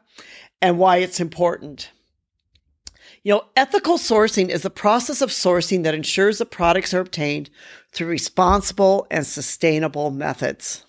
and 0.60 0.78
why 0.78 0.98
it's 0.98 1.20
important. 1.20 1.90
You 3.22 3.34
know, 3.34 3.44
ethical 3.56 3.98
sourcing 3.98 4.48
is 4.48 4.62
the 4.62 4.70
process 4.70 5.20
of 5.20 5.30
sourcing 5.30 5.82
that 5.82 5.94
ensures 5.94 6.38
that 6.38 6.50
products 6.50 6.94
are 6.94 7.00
obtained 7.00 7.50
through 7.92 8.06
responsible 8.06 9.06
and 9.10 9.26
sustainable 9.26 10.10
methods. 10.10 10.84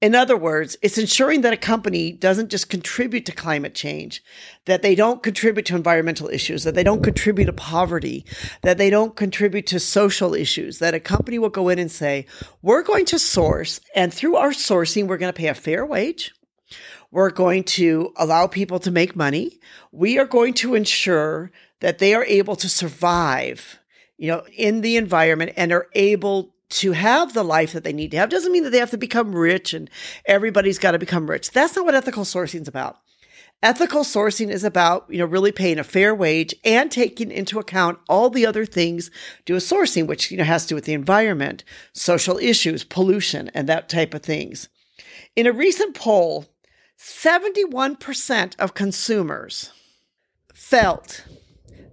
In 0.00 0.14
other 0.14 0.36
words, 0.36 0.76
it's 0.82 0.98
ensuring 0.98 1.40
that 1.42 1.54
a 1.54 1.56
company 1.56 2.12
doesn't 2.12 2.50
just 2.50 2.68
contribute 2.68 3.24
to 3.24 3.32
climate 3.32 3.74
change, 3.74 4.22
that 4.66 4.82
they 4.82 4.94
don't 4.94 5.22
contribute 5.22 5.64
to 5.66 5.76
environmental 5.76 6.28
issues, 6.28 6.64
that 6.64 6.74
they 6.74 6.82
don't 6.82 7.02
contribute 7.02 7.46
to 7.46 7.54
poverty, 7.54 8.26
that 8.62 8.76
they 8.76 8.90
don't 8.90 9.16
contribute 9.16 9.66
to 9.68 9.80
social 9.80 10.34
issues, 10.34 10.78
that 10.80 10.92
a 10.92 11.00
company 11.00 11.38
will 11.38 11.48
go 11.48 11.70
in 11.70 11.78
and 11.78 11.90
say, 11.90 12.26
we're 12.60 12.82
going 12.82 13.06
to 13.06 13.18
source, 13.18 13.80
and 13.94 14.12
through 14.12 14.36
our 14.36 14.50
sourcing, 14.50 15.06
we're 15.06 15.16
going 15.16 15.32
to 15.32 15.40
pay 15.40 15.48
a 15.48 15.54
fair 15.54 15.86
wage. 15.86 16.34
We're 17.14 17.30
going 17.30 17.62
to 17.62 18.12
allow 18.16 18.48
people 18.48 18.80
to 18.80 18.90
make 18.90 19.14
money. 19.14 19.60
We 19.92 20.18
are 20.18 20.26
going 20.26 20.52
to 20.54 20.74
ensure 20.74 21.52
that 21.78 21.98
they 21.98 22.12
are 22.12 22.24
able 22.24 22.56
to 22.56 22.68
survive, 22.68 23.78
you 24.18 24.32
know, 24.32 24.44
in 24.52 24.80
the 24.80 24.96
environment 24.96 25.52
and 25.56 25.70
are 25.70 25.86
able 25.92 26.56
to 26.70 26.90
have 26.90 27.32
the 27.32 27.44
life 27.44 27.72
that 27.72 27.84
they 27.84 27.92
need 27.92 28.10
to 28.10 28.16
have. 28.16 28.30
Doesn't 28.30 28.50
mean 28.50 28.64
that 28.64 28.70
they 28.70 28.80
have 28.80 28.90
to 28.90 28.98
become 28.98 29.32
rich 29.32 29.72
and 29.72 29.88
everybody's 30.26 30.80
got 30.80 30.90
to 30.90 30.98
become 30.98 31.30
rich. 31.30 31.52
That's 31.52 31.76
not 31.76 31.84
what 31.84 31.94
ethical 31.94 32.24
sourcing 32.24 32.62
is 32.62 32.68
about. 32.68 32.98
Ethical 33.62 34.02
sourcing 34.02 34.50
is 34.50 34.64
about, 34.64 35.06
you 35.08 35.18
know, 35.18 35.24
really 35.24 35.52
paying 35.52 35.78
a 35.78 35.84
fair 35.84 36.16
wage 36.16 36.52
and 36.64 36.90
taking 36.90 37.30
into 37.30 37.60
account 37.60 38.00
all 38.08 38.28
the 38.28 38.44
other 38.44 38.66
things 38.66 39.12
do 39.44 39.54
with 39.54 39.62
sourcing, 39.62 40.08
which, 40.08 40.32
you 40.32 40.36
know, 40.36 40.42
has 40.42 40.64
to 40.64 40.70
do 40.70 40.74
with 40.74 40.84
the 40.84 40.94
environment, 40.94 41.62
social 41.92 42.38
issues, 42.38 42.82
pollution, 42.82 43.52
and 43.54 43.68
that 43.68 43.88
type 43.88 44.14
of 44.14 44.22
things. 44.24 44.68
In 45.36 45.46
a 45.46 45.52
recent 45.52 45.94
poll, 45.94 46.46
71% 46.98 48.58
of 48.58 48.74
consumers 48.74 49.72
felt 50.54 51.24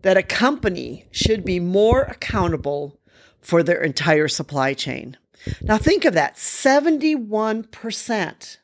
that 0.02 0.18
a 0.18 0.24
company 0.24 1.06
should 1.12 1.46
be 1.46 1.60
more 1.60 2.02
accountable 2.02 3.00
for 3.40 3.64
their 3.64 3.82
entire 3.82 4.28
supply 4.28 4.74
chain. 4.74 5.18
Now 5.62 5.78
think 5.78 6.06
of 6.06 6.14
that 6.14 6.36
71%. 6.36 8.58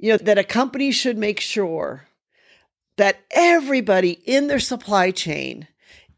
You 0.00 0.12
know, 0.12 0.18
that 0.18 0.38
a 0.38 0.44
company 0.44 0.92
should 0.92 1.18
make 1.18 1.40
sure 1.40 2.06
that 2.96 3.18
everybody 3.32 4.12
in 4.24 4.46
their 4.46 4.60
supply 4.60 5.10
chain 5.10 5.66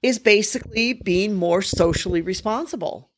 is 0.02 0.18
basically 0.18 0.92
being 0.92 1.34
more 1.34 1.62
socially 1.62 2.20
responsible 2.20 3.09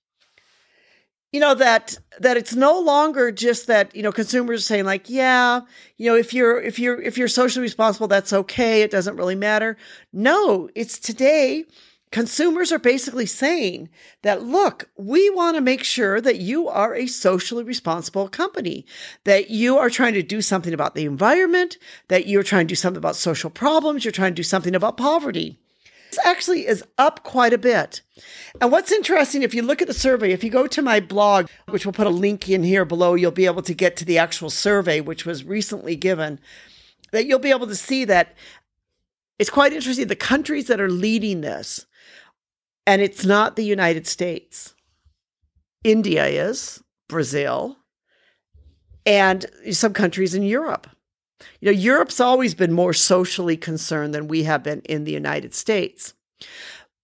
you 1.33 1.41
know 1.41 1.55
that 1.55 1.99
that 2.21 2.37
it's 2.37 2.55
no 2.55 2.79
longer 2.79 3.33
just 3.33 3.67
that 3.67 3.95
you 3.97 4.03
know 4.03 4.13
consumers 4.13 4.61
are 4.61 4.63
saying 4.63 4.85
like 4.85 5.09
yeah 5.09 5.63
you 5.97 6.09
know 6.09 6.17
if 6.17 6.33
you're 6.33 6.61
if 6.61 6.79
you're 6.79 7.01
if 7.01 7.19
you're 7.19 7.29
socially 7.29 7.63
responsible 7.63 8.07
that's 8.07 8.33
okay 8.33 8.83
it 8.83 8.91
doesn't 8.91 9.17
really 9.17 9.35
matter. 9.35 9.77
No 10.13 10.69
it's 10.75 10.99
today 10.99 11.65
consumers 12.11 12.71
are 12.71 12.79
basically 12.79 13.25
saying 13.25 13.89
that 14.21 14.43
look 14.43 14.91
we 14.97 15.31
want 15.31 15.57
to 15.57 15.63
make 15.63 15.83
sure 15.83 16.21
that 16.21 16.37
you 16.37 16.69
are 16.69 16.95
a 16.95 17.07
socially 17.07 17.65
responsible 17.65 18.29
company 18.29 18.85
that 19.25 19.49
you 19.49 19.79
are 19.79 19.89
trying 19.89 20.13
to 20.13 20.23
do 20.23 20.43
something 20.43 20.75
about 20.75 20.95
the 20.95 21.07
environment 21.07 21.79
that 22.09 22.27
you're 22.27 22.43
trying 22.43 22.67
to 22.67 22.73
do 22.73 22.77
something 22.77 22.99
about 22.99 23.17
social 23.17 23.49
problems 23.49 24.05
you're 24.05 24.13
trying 24.13 24.33
to 24.33 24.37
do 24.37 24.43
something 24.43 24.75
about 24.75 24.99
poverty 24.99 25.59
actually 26.25 26.67
is 26.67 26.85
up 26.99 27.23
quite 27.23 27.53
a 27.53 27.59
bit. 27.59 28.03
And 28.61 28.71
what's 28.73 28.93
interesting, 28.93 29.43
if 29.43 29.55
you 29.55 29.63
look 29.63 29.81
at 29.83 29.89
the 29.89 29.95
survey, 29.95 30.33
if 30.33 30.45
you 30.45 30.51
go 30.51 30.67
to 30.67 30.83
my 30.83 31.01
blog, 31.01 31.49
which 31.69 31.85
we'll 31.85 31.93
put 31.93 32.07
a 32.07 32.11
link 32.11 32.49
in 32.49 32.63
here 32.63 32.85
below, 32.85 33.15
you'll 33.15 33.31
be 33.31 33.47
able 33.47 33.63
to 33.63 33.75
get 33.75 33.97
to 33.97 34.05
the 34.05 34.19
actual 34.19 34.51
survey, 34.51 35.01
which 35.01 35.25
was 35.25 35.45
recently 35.45 35.97
given, 35.97 36.41
that 37.13 37.27
you'll 37.27 37.39
be 37.39 37.51
able 37.51 37.67
to 37.67 37.77
see 37.77 38.05
that 38.05 38.35
it's 39.39 39.51
quite 39.51 39.73
interesting. 39.73 40.07
The 40.07 40.17
countries 40.17 40.67
that 40.69 40.81
are 40.81 40.91
leading 40.91 41.41
this, 41.41 41.87
and 42.87 43.03
it's 43.03 43.25
not 43.25 43.57
the 43.57 43.65
United 43.65 44.07
States, 44.07 44.75
India 45.85 46.27
is, 46.27 46.83
Brazil, 47.09 47.77
and 49.05 49.47
some 49.73 49.93
countries 49.93 50.35
in 50.35 50.43
Europe. 50.43 50.89
You 51.61 51.67
know, 51.67 51.79
Europe's 51.79 52.21
always 52.21 52.55
been 52.55 52.73
more 52.73 52.93
socially 52.93 53.57
concerned 53.57 54.15
than 54.15 54.29
we 54.29 54.45
have 54.45 54.63
been 54.63 54.81
in 54.83 55.05
the 55.05 55.13
United 55.13 55.55
States. 55.55 56.15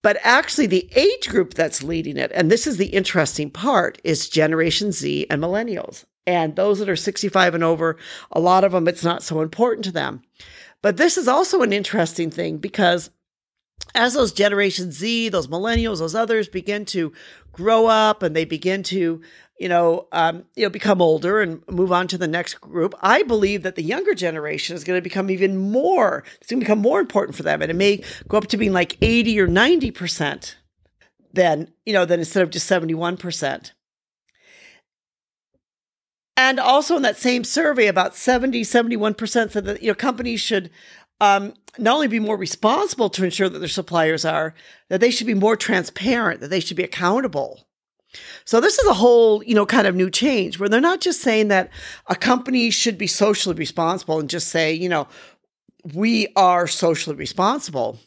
But 0.01 0.17
actually, 0.23 0.67
the 0.67 0.89
age 0.95 1.27
group 1.27 1.53
that's 1.53 1.83
leading 1.83 2.17
it, 2.17 2.31
and 2.33 2.49
this 2.49 2.65
is 2.65 2.77
the 2.77 2.87
interesting 2.87 3.49
part, 3.49 3.99
is 4.03 4.29
Generation 4.29 4.91
Z 4.91 5.27
and 5.29 5.41
millennials. 5.41 6.05
And 6.25 6.55
those 6.55 6.79
that 6.79 6.89
are 6.89 6.95
65 6.95 7.55
and 7.55 7.63
over, 7.63 7.97
a 8.31 8.39
lot 8.39 8.63
of 8.63 8.71
them, 8.71 8.87
it's 8.87 9.03
not 9.03 9.23
so 9.23 9.41
important 9.41 9.83
to 9.85 9.91
them. 9.91 10.21
But 10.81 10.97
this 10.97 11.17
is 11.17 11.27
also 11.27 11.61
an 11.61 11.73
interesting 11.73 12.31
thing 12.31 12.57
because 12.57 13.09
as 13.95 14.13
those 14.13 14.31
Generation 14.31 14.91
Z, 14.91 15.29
those 15.29 15.47
millennials, 15.47 15.99
those 15.99 16.15
others 16.15 16.47
begin 16.47 16.85
to 16.85 17.11
grow 17.51 17.87
up 17.87 18.23
and 18.23 18.35
they 18.35 18.45
begin 18.45 18.83
to 18.83 19.21
you 19.59 19.67
know, 19.67 20.07
um, 20.13 20.45
you 20.55 20.63
know, 20.63 20.69
become 20.69 21.01
older 21.01 21.41
and 21.41 21.61
move 21.69 21.91
on 21.91 22.07
to 22.07 22.17
the 22.17 22.27
next 22.27 22.55
group. 22.61 22.95
I 23.01 23.23
believe 23.23 23.63
that 23.63 23.75
the 23.75 23.83
younger 23.83 24.15
generation 24.15 24.75
is 24.75 24.85
going 24.85 24.97
to 24.97 25.01
become 25.01 25.29
even 25.29 25.57
more. 25.57 26.23
It's 26.39 26.49
going 26.49 26.61
to 26.61 26.65
become 26.65 26.79
more 26.79 27.01
important 27.01 27.35
for 27.35 27.43
them, 27.43 27.61
and 27.61 27.69
it 27.69 27.75
may 27.75 28.01
go 28.29 28.37
up 28.37 28.47
to 28.47 28.57
being 28.57 28.71
like 28.71 28.97
eighty 29.01 29.39
or 29.39 29.47
ninety 29.47 29.91
percent. 29.91 30.57
Then 31.33 31.73
you 31.85 31.93
know, 31.93 32.05
then 32.05 32.19
instead 32.19 32.41
of 32.41 32.49
just 32.49 32.67
seventy 32.67 32.93
one 32.93 33.17
percent. 33.17 33.73
And 36.37 36.57
also 36.57 36.95
in 36.95 37.01
that 37.01 37.17
same 37.17 37.43
survey, 37.43 37.87
about 37.87 38.15
70, 38.15 38.61
71% 38.61 39.51
said 39.51 39.65
that 39.65 39.83
you 39.83 39.89
know 39.89 39.93
companies 39.93 40.39
should 40.39 40.69
um, 41.19 41.53
not 41.77 41.95
only 41.95 42.07
be 42.07 42.19
more 42.19 42.37
responsible 42.37 43.09
to 43.09 43.25
ensure 43.25 43.49
that 43.49 43.59
their 43.59 43.67
suppliers 43.67 44.23
are, 44.23 44.55
that 44.87 45.01
they 45.01 45.11
should 45.11 45.27
be 45.27 45.33
more 45.33 45.57
transparent, 45.57 46.39
that 46.39 46.49
they 46.49 46.61
should 46.61 46.77
be 46.77 46.83
accountable 46.85 47.67
so 48.45 48.59
this 48.59 48.79
is 48.79 48.87
a 48.87 48.93
whole, 48.93 49.43
you 49.43 49.53
know, 49.53 49.65
kind 49.65 49.87
of 49.87 49.95
new 49.95 50.09
change 50.09 50.59
where 50.59 50.69
they're 50.69 50.81
not 50.81 51.01
just 51.01 51.21
saying 51.21 51.49
that 51.49 51.69
a 52.07 52.15
company 52.15 52.69
should 52.69 52.97
be 52.97 53.07
socially 53.07 53.55
responsible 53.55 54.19
and 54.19 54.29
just 54.29 54.47
say, 54.47 54.73
you 54.73 54.89
know, 54.89 55.07
we 55.93 56.27
are 56.35 56.67
socially 56.67 57.15
responsible. 57.15 57.99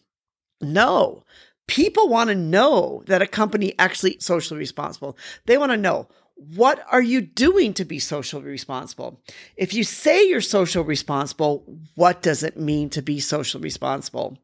No. 0.60 1.24
People 1.68 2.08
want 2.08 2.28
to 2.28 2.34
know 2.34 3.02
that 3.06 3.22
a 3.22 3.26
company 3.26 3.74
actually 3.78 4.16
socially 4.18 4.58
responsible. 4.58 5.16
They 5.46 5.56
want 5.56 5.72
to 5.72 5.78
know 5.78 6.08
what 6.34 6.84
are 6.90 7.02
you 7.02 7.20
doing 7.20 7.72
to 7.74 7.84
be 7.84 7.98
socially 8.00 8.44
responsible? 8.44 9.20
If 9.56 9.72
you 9.72 9.84
say 9.84 10.26
you're 10.26 10.40
socially 10.40 10.84
responsible, 10.84 11.64
what 11.94 12.20
does 12.20 12.42
it 12.42 12.56
mean 12.56 12.90
to 12.90 13.02
be 13.02 13.20
socially 13.20 13.62
responsible? 13.62 14.38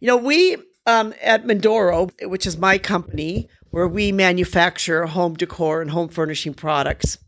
You 0.00 0.06
know, 0.06 0.16
we 0.16 0.56
um, 0.86 1.12
at 1.20 1.44
Mindoro, 1.44 2.10
which 2.26 2.46
is 2.46 2.56
my 2.56 2.78
company, 2.78 3.48
where 3.70 3.88
we 3.88 4.12
manufacture 4.12 5.06
home 5.06 5.34
decor 5.34 5.80
and 5.82 5.90
home 5.90 6.08
furnishing 6.08 6.54
products. 6.54 7.18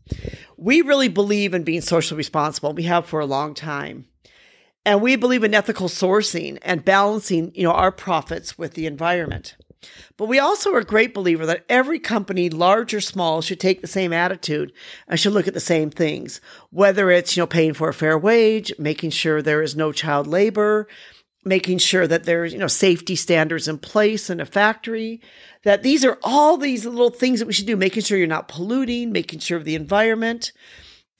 We 0.57 0.81
really 0.81 1.07
believe 1.07 1.53
in 1.53 1.63
being 1.63 1.81
socially 1.81 2.17
responsible. 2.17 2.73
We 2.73 2.83
have 2.83 3.05
for 3.05 3.19
a 3.19 3.25
long 3.25 3.53
time. 3.53 4.05
And 4.85 5.01
we 5.01 5.15
believe 5.15 5.43
in 5.43 5.53
ethical 5.53 5.87
sourcing 5.87 6.57
and 6.63 6.83
balancing, 6.83 7.51
you 7.53 7.63
know, 7.63 7.71
our 7.71 7.91
profits 7.91 8.57
with 8.57 8.73
the 8.73 8.87
environment. 8.87 9.55
But 10.17 10.27
we 10.27 10.39
also 10.39 10.73
are 10.73 10.79
a 10.79 10.85
great 10.85 11.13
believer 11.13 11.45
that 11.47 11.65
every 11.67 11.99
company, 11.99 12.49
large 12.49 12.93
or 12.93 13.01
small, 13.01 13.41
should 13.41 13.59
take 13.59 13.81
the 13.81 13.87
same 13.87 14.13
attitude 14.13 14.71
and 15.07 15.19
should 15.19 15.33
look 15.33 15.47
at 15.47 15.53
the 15.53 15.59
same 15.59 15.89
things. 15.89 16.39
Whether 16.69 17.09
it's, 17.09 17.35
you 17.35 17.41
know, 17.41 17.47
paying 17.47 17.73
for 17.73 17.89
a 17.89 17.93
fair 17.93 18.17
wage, 18.17 18.71
making 18.77 19.11
sure 19.11 19.41
there 19.41 19.61
is 19.61 19.75
no 19.75 19.91
child 19.91 20.27
labor, 20.27 20.87
making 21.43 21.79
sure 21.79 22.07
that 22.07 22.25
there's, 22.25 22.53
you 22.53 22.59
know, 22.59 22.67
safety 22.67 23.15
standards 23.15 23.67
in 23.67 23.77
place 23.77 24.29
in 24.29 24.39
a 24.39 24.45
factory, 24.45 25.21
that 25.63 25.83
these 25.83 26.05
are 26.05 26.19
all 26.23 26.57
these 26.57 26.85
little 26.85 27.09
things 27.09 27.39
that 27.39 27.47
we 27.47 27.53
should 27.53 27.65
do, 27.65 27.75
making 27.75 28.03
sure 28.03 28.17
you're 28.17 28.27
not 28.27 28.47
polluting, 28.47 29.11
making 29.11 29.39
sure 29.39 29.57
of 29.57 29.65
the 29.65 29.75
environment. 29.75 30.51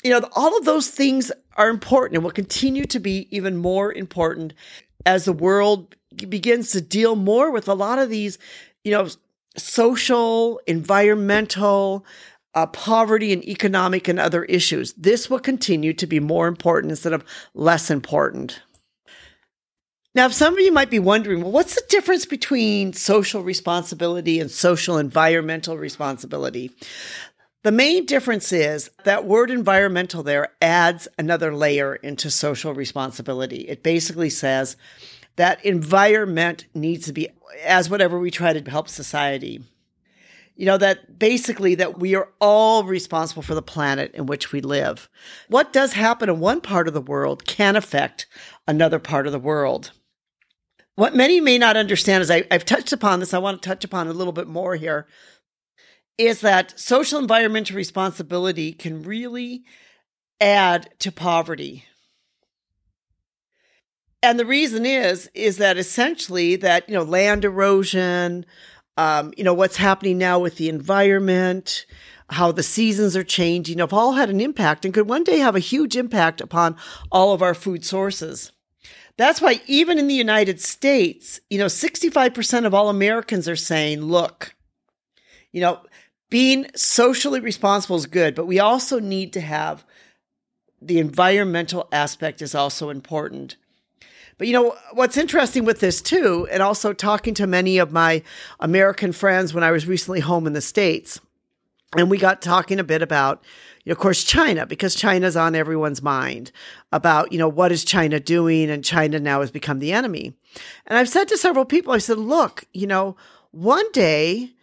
You 0.03 0.11
know, 0.11 0.27
all 0.33 0.57
of 0.57 0.65
those 0.65 0.89
things 0.89 1.31
are 1.57 1.69
important 1.69 2.15
and 2.15 2.23
will 2.23 2.31
continue 2.31 2.85
to 2.85 2.99
be 2.99 3.27
even 3.35 3.57
more 3.57 3.91
important 3.91 4.53
as 5.05 5.25
the 5.25 5.33
world 5.33 5.95
begins 6.29 6.71
to 6.71 6.81
deal 6.81 7.15
more 7.15 7.51
with 7.51 7.67
a 7.67 7.73
lot 7.73 7.99
of 7.99 8.09
these, 8.09 8.37
you 8.83 8.91
know, 8.91 9.07
social, 9.57 10.59
environmental, 10.67 12.05
uh, 12.53 12.65
poverty 12.67 13.31
and 13.33 13.43
economic 13.45 14.07
and 14.07 14.19
other 14.19 14.43
issues. 14.45 14.93
This 14.93 15.29
will 15.29 15.39
continue 15.39 15.93
to 15.93 16.07
be 16.07 16.19
more 16.19 16.47
important 16.47 16.91
instead 16.91 17.13
of 17.13 17.23
less 17.53 17.89
important. 17.89 18.61
Now, 20.13 20.25
if 20.25 20.33
some 20.33 20.53
of 20.53 20.59
you 20.59 20.73
might 20.73 20.89
be 20.89 20.99
wondering, 20.99 21.41
well, 21.41 21.53
what's 21.53 21.75
the 21.75 21.83
difference 21.87 22.25
between 22.25 22.91
social 22.91 23.43
responsibility 23.43 24.41
and 24.41 24.51
social 24.51 24.97
environmental 24.97 25.77
responsibility? 25.77 26.71
The 27.63 27.71
main 27.71 28.05
difference 28.05 28.51
is 28.51 28.89
that 29.05 29.25
word 29.25 29.49
environmental 29.49 30.21
there 30.21 30.49
adds 30.61 31.07
another 31.17 31.55
layer 31.55 31.95
into 31.95 32.29
social 32.29 32.73
responsibility. 32.73 33.61
It 33.69 33.83
basically 33.83 34.29
says 34.29 34.75
that 35.37 35.63
environment 35.63 36.65
needs 36.73 37.05
to 37.05 37.13
be 37.13 37.29
as 37.63 37.89
whatever 37.89 38.19
we 38.19 38.31
try 38.31 38.51
to 38.51 38.69
help 38.69 38.89
society 38.89 39.61
you 40.55 40.65
know 40.65 40.77
that 40.77 41.17
basically 41.17 41.75
that 41.75 41.97
we 41.97 42.13
are 42.15 42.29
all 42.39 42.83
responsible 42.83 43.41
for 43.41 43.55
the 43.55 43.61
planet 43.61 44.13
in 44.13 44.25
which 44.25 44.51
we 44.51 44.61
live 44.61 45.09
what 45.47 45.73
does 45.73 45.93
happen 45.93 46.29
in 46.29 46.39
one 46.39 46.61
part 46.61 46.87
of 46.87 46.93
the 46.93 47.01
world 47.01 47.45
can 47.45 47.75
affect 47.75 48.27
another 48.67 48.99
part 48.99 49.25
of 49.25 49.31
the 49.31 49.39
world 49.39 49.91
what 50.95 51.15
many 51.15 51.39
may 51.41 51.57
not 51.57 51.77
understand 51.77 52.21
is 52.21 52.31
I, 52.31 52.43
have 52.51 52.65
touched 52.65 52.93
upon 52.93 53.19
this 53.19 53.33
i 53.33 53.39
want 53.39 53.61
to 53.61 53.67
touch 53.67 53.83
upon 53.83 54.07
a 54.07 54.13
little 54.13 54.33
bit 54.33 54.47
more 54.47 54.75
here 54.75 55.07
is 56.17 56.41
that 56.41 56.79
social 56.79 57.19
environmental 57.19 57.75
responsibility 57.75 58.73
can 58.73 59.03
really 59.03 59.63
add 60.39 60.89
to 60.99 61.11
poverty 61.11 61.85
and 64.23 64.39
the 64.39 64.45
reason 64.45 64.85
is 64.85 65.29
is 65.33 65.57
that 65.57 65.77
essentially 65.77 66.55
that 66.57 66.87
you 66.87 66.95
know 66.95 67.03
land 67.03 67.45
erosion 67.45 68.45
um, 68.97 69.33
you 69.37 69.43
know, 69.43 69.53
what's 69.53 69.77
happening 69.77 70.17
now 70.17 70.39
with 70.39 70.57
the 70.57 70.69
environment, 70.69 71.85
how 72.29 72.51
the 72.51 72.63
seasons 72.63 73.15
are 73.15 73.23
changing, 73.23 73.79
have 73.79 73.93
all 73.93 74.13
had 74.13 74.29
an 74.29 74.41
impact 74.41 74.85
and 74.85 74.93
could 74.93 75.07
one 75.07 75.23
day 75.23 75.39
have 75.39 75.55
a 75.55 75.59
huge 75.59 75.95
impact 75.95 76.41
upon 76.41 76.75
all 77.11 77.33
of 77.33 77.41
our 77.41 77.53
food 77.53 77.85
sources. 77.85 78.51
That's 79.21 79.39
why 79.39 79.61
even 79.67 79.99
in 79.99 80.07
the 80.07 80.15
United 80.15 80.59
States, 80.59 81.39
you 81.51 81.59
know, 81.59 81.67
65% 81.67 82.65
of 82.65 82.73
all 82.73 82.89
Americans 82.89 83.47
are 83.47 83.55
saying, 83.55 84.01
look, 84.01 84.55
you 85.51 85.61
know, 85.61 85.81
being 86.31 86.65
socially 86.75 87.39
responsible 87.39 87.97
is 87.97 88.07
good, 88.07 88.33
but 88.33 88.47
we 88.47 88.59
also 88.59 88.99
need 88.99 89.31
to 89.33 89.41
have 89.41 89.85
the 90.81 90.97
environmental 90.97 91.87
aspect 91.91 92.41
is 92.41 92.55
also 92.55 92.89
important. 92.89 93.57
But 94.39 94.47
you 94.47 94.53
know, 94.53 94.75
what's 94.93 95.17
interesting 95.17 95.65
with 95.65 95.81
this 95.81 96.01
too, 96.01 96.47
and 96.49 96.63
also 96.63 96.91
talking 96.91 97.35
to 97.35 97.45
many 97.45 97.77
of 97.77 97.91
my 97.91 98.23
American 98.59 99.11
friends 99.11 99.53
when 99.53 99.63
I 99.63 99.69
was 99.69 99.85
recently 99.85 100.21
home 100.21 100.47
in 100.47 100.53
the 100.53 100.61
States, 100.61 101.21
and 101.97 102.09
we 102.09 102.17
got 102.17 102.41
talking 102.41 102.79
a 102.79 102.83
bit 102.83 103.01
about, 103.01 103.43
of 103.85 103.97
course, 103.97 104.23
China, 104.23 104.65
because 104.65 104.95
China's 104.95 105.35
on 105.35 105.55
everyone's 105.55 106.01
mind 106.01 106.51
about, 106.91 107.31
you 107.31 107.37
know, 107.37 107.49
what 107.49 107.71
is 107.71 107.83
China 107.83 108.19
doing? 108.19 108.69
And 108.69 108.83
China 108.83 109.19
now 109.19 109.41
has 109.41 109.51
become 109.51 109.79
the 109.79 109.91
enemy. 109.91 110.33
And 110.87 110.97
I've 110.97 111.09
said 111.09 111.27
to 111.29 111.37
several 111.37 111.65
people, 111.65 111.93
I 111.93 111.97
said, 111.97 112.17
look, 112.17 112.63
you 112.73 112.87
know, 112.87 113.17
one 113.51 113.91
day 113.91 114.53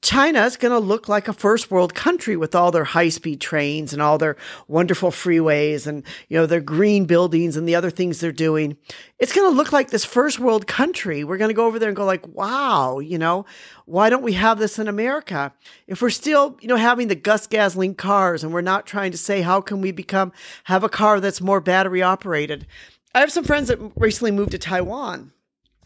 China 0.00 0.44
is 0.44 0.56
going 0.56 0.70
to 0.70 0.78
look 0.78 1.08
like 1.08 1.26
a 1.26 1.32
first 1.32 1.72
world 1.72 1.92
country 1.92 2.36
with 2.36 2.54
all 2.54 2.70
their 2.70 2.84
high 2.84 3.08
speed 3.08 3.40
trains 3.40 3.92
and 3.92 4.00
all 4.00 4.16
their 4.16 4.36
wonderful 4.68 5.10
freeways 5.10 5.88
and, 5.88 6.04
you 6.28 6.38
know, 6.38 6.46
their 6.46 6.60
green 6.60 7.04
buildings 7.04 7.56
and 7.56 7.68
the 7.68 7.74
other 7.74 7.90
things 7.90 8.20
they're 8.20 8.30
doing. 8.30 8.76
It's 9.18 9.32
going 9.32 9.50
to 9.50 9.56
look 9.56 9.72
like 9.72 9.90
this 9.90 10.04
first 10.04 10.38
world 10.38 10.68
country. 10.68 11.24
We're 11.24 11.36
going 11.36 11.50
to 11.50 11.54
go 11.54 11.66
over 11.66 11.80
there 11.80 11.88
and 11.88 11.96
go 11.96 12.04
like, 12.04 12.26
wow, 12.28 13.00
you 13.00 13.18
know, 13.18 13.44
why 13.86 14.08
don't 14.08 14.22
we 14.22 14.34
have 14.34 14.60
this 14.60 14.78
in 14.78 14.86
America? 14.86 15.52
If 15.88 16.00
we're 16.00 16.10
still, 16.10 16.56
you 16.60 16.68
know, 16.68 16.76
having 16.76 17.08
the 17.08 17.16
Gus 17.16 17.48
Gasling 17.48 17.96
cars 17.96 18.44
and 18.44 18.52
we're 18.52 18.60
not 18.60 18.86
trying 18.86 19.10
to 19.10 19.18
say, 19.18 19.40
how 19.40 19.60
can 19.60 19.80
we 19.80 19.90
become, 19.90 20.32
have 20.64 20.84
a 20.84 20.88
car 20.88 21.18
that's 21.18 21.40
more 21.40 21.60
battery 21.60 22.02
operated? 22.02 22.68
I 23.16 23.20
have 23.20 23.32
some 23.32 23.42
friends 23.42 23.66
that 23.66 23.80
recently 23.96 24.30
moved 24.30 24.52
to 24.52 24.58
Taiwan 24.58 25.32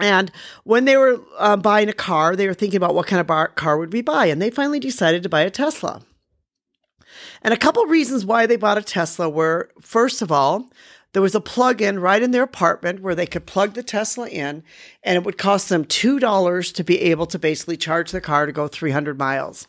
and 0.03 0.33
when 0.65 0.85
they 0.85 0.97
were 0.97 1.21
uh, 1.39 1.57
buying 1.57 1.89
a 1.89 1.95
car, 1.95 2.35
they 2.35 2.49
were 2.49 2.55
thinking 2.55 2.77
about 2.77 2.95
what 2.95 3.07
kind 3.07 3.21
of 3.21 3.27
bar- 3.27 3.49
car 3.49 3.79
would 3.79 3.93
we 3.93 4.03
buy, 4.03 4.27
and 4.27 4.43
they 4.43 4.51
finally 4.51 4.81
decided 4.81 5.23
to 5.23 5.29
buy 5.29 5.43
a 5.43 5.51
Tesla. 5.51 6.03
And 7.43 7.55
a 7.55 7.59
couple 7.59 7.85
reasons 7.87 8.25
why 8.25 8.47
they 8.47 8.57
bought 8.57 8.79
a 8.79 8.83
Tesla 8.83 9.29
were 9.29 9.71
first 9.81 10.21
of 10.21 10.33
all, 10.33 10.71
there 11.13 11.23
was 11.23 11.35
a 11.35 11.41
plug-in 11.41 12.01
right 12.01 12.23
in 12.23 12.31
their 12.31 12.43
apartment 12.43 13.01
where 13.01 13.15
they 13.15 13.27
could 13.27 13.47
plug 13.47 13.75
the 13.75 13.83
Tesla 13.83 14.29
in, 14.29 14.65
and 15.03 15.17
it 15.17 15.25
would 15.25 15.39
cost 15.39 15.69
them 15.69 15.85
two 15.85 16.19
dollars 16.19 16.73
to 16.73 16.85
be 16.85 17.01
able 17.01 17.27
to 17.27 17.39
basically 17.39 17.77
charge 17.77 18.11
the 18.11 18.21
car 18.21 18.47
to 18.47 18.53
go 18.53 18.67
300 18.67 19.19
miles. 19.19 19.69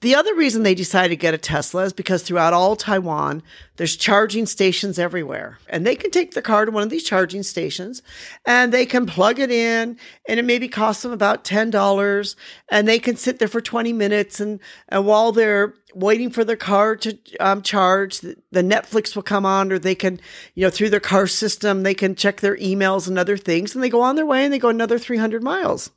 The 0.00 0.14
other 0.14 0.32
reason 0.32 0.62
they 0.62 0.76
decided 0.76 1.08
to 1.08 1.16
get 1.16 1.34
a 1.34 1.38
Tesla 1.38 1.82
is 1.82 1.92
because 1.92 2.22
throughout 2.22 2.52
all 2.52 2.76
Taiwan, 2.76 3.42
there's 3.78 3.96
charging 3.96 4.46
stations 4.46 4.96
everywhere. 4.96 5.58
And 5.68 5.84
they 5.84 5.96
can 5.96 6.12
take 6.12 6.34
the 6.34 6.42
car 6.42 6.64
to 6.64 6.70
one 6.70 6.84
of 6.84 6.90
these 6.90 7.02
charging 7.02 7.42
stations 7.42 8.00
and 8.46 8.72
they 8.72 8.86
can 8.86 9.06
plug 9.06 9.40
it 9.40 9.50
in 9.50 9.98
and 10.28 10.38
it 10.38 10.44
maybe 10.44 10.68
costs 10.68 11.02
them 11.02 11.10
about 11.10 11.42
$10 11.42 12.36
and 12.70 12.86
they 12.86 13.00
can 13.00 13.16
sit 13.16 13.40
there 13.40 13.48
for 13.48 13.60
20 13.60 13.92
minutes 13.92 14.38
and, 14.38 14.60
and 14.88 15.04
while 15.04 15.32
they're 15.32 15.74
waiting 15.96 16.30
for 16.30 16.44
their 16.44 16.54
car 16.54 16.94
to 16.94 17.18
um, 17.40 17.60
charge, 17.62 18.20
the, 18.20 18.36
the 18.52 18.62
Netflix 18.62 19.16
will 19.16 19.24
come 19.24 19.44
on 19.44 19.72
or 19.72 19.80
they 19.80 19.96
can, 19.96 20.20
you 20.54 20.64
know, 20.64 20.70
through 20.70 20.90
their 20.90 21.00
car 21.00 21.26
system, 21.26 21.82
they 21.82 21.94
can 21.94 22.14
check 22.14 22.40
their 22.40 22.56
emails 22.58 23.08
and 23.08 23.18
other 23.18 23.36
things 23.36 23.74
and 23.74 23.82
they 23.82 23.90
go 23.90 24.02
on 24.02 24.14
their 24.14 24.26
way 24.26 24.44
and 24.44 24.52
they 24.52 24.60
go 24.60 24.68
another 24.68 24.96
300 24.96 25.42
miles. 25.42 25.90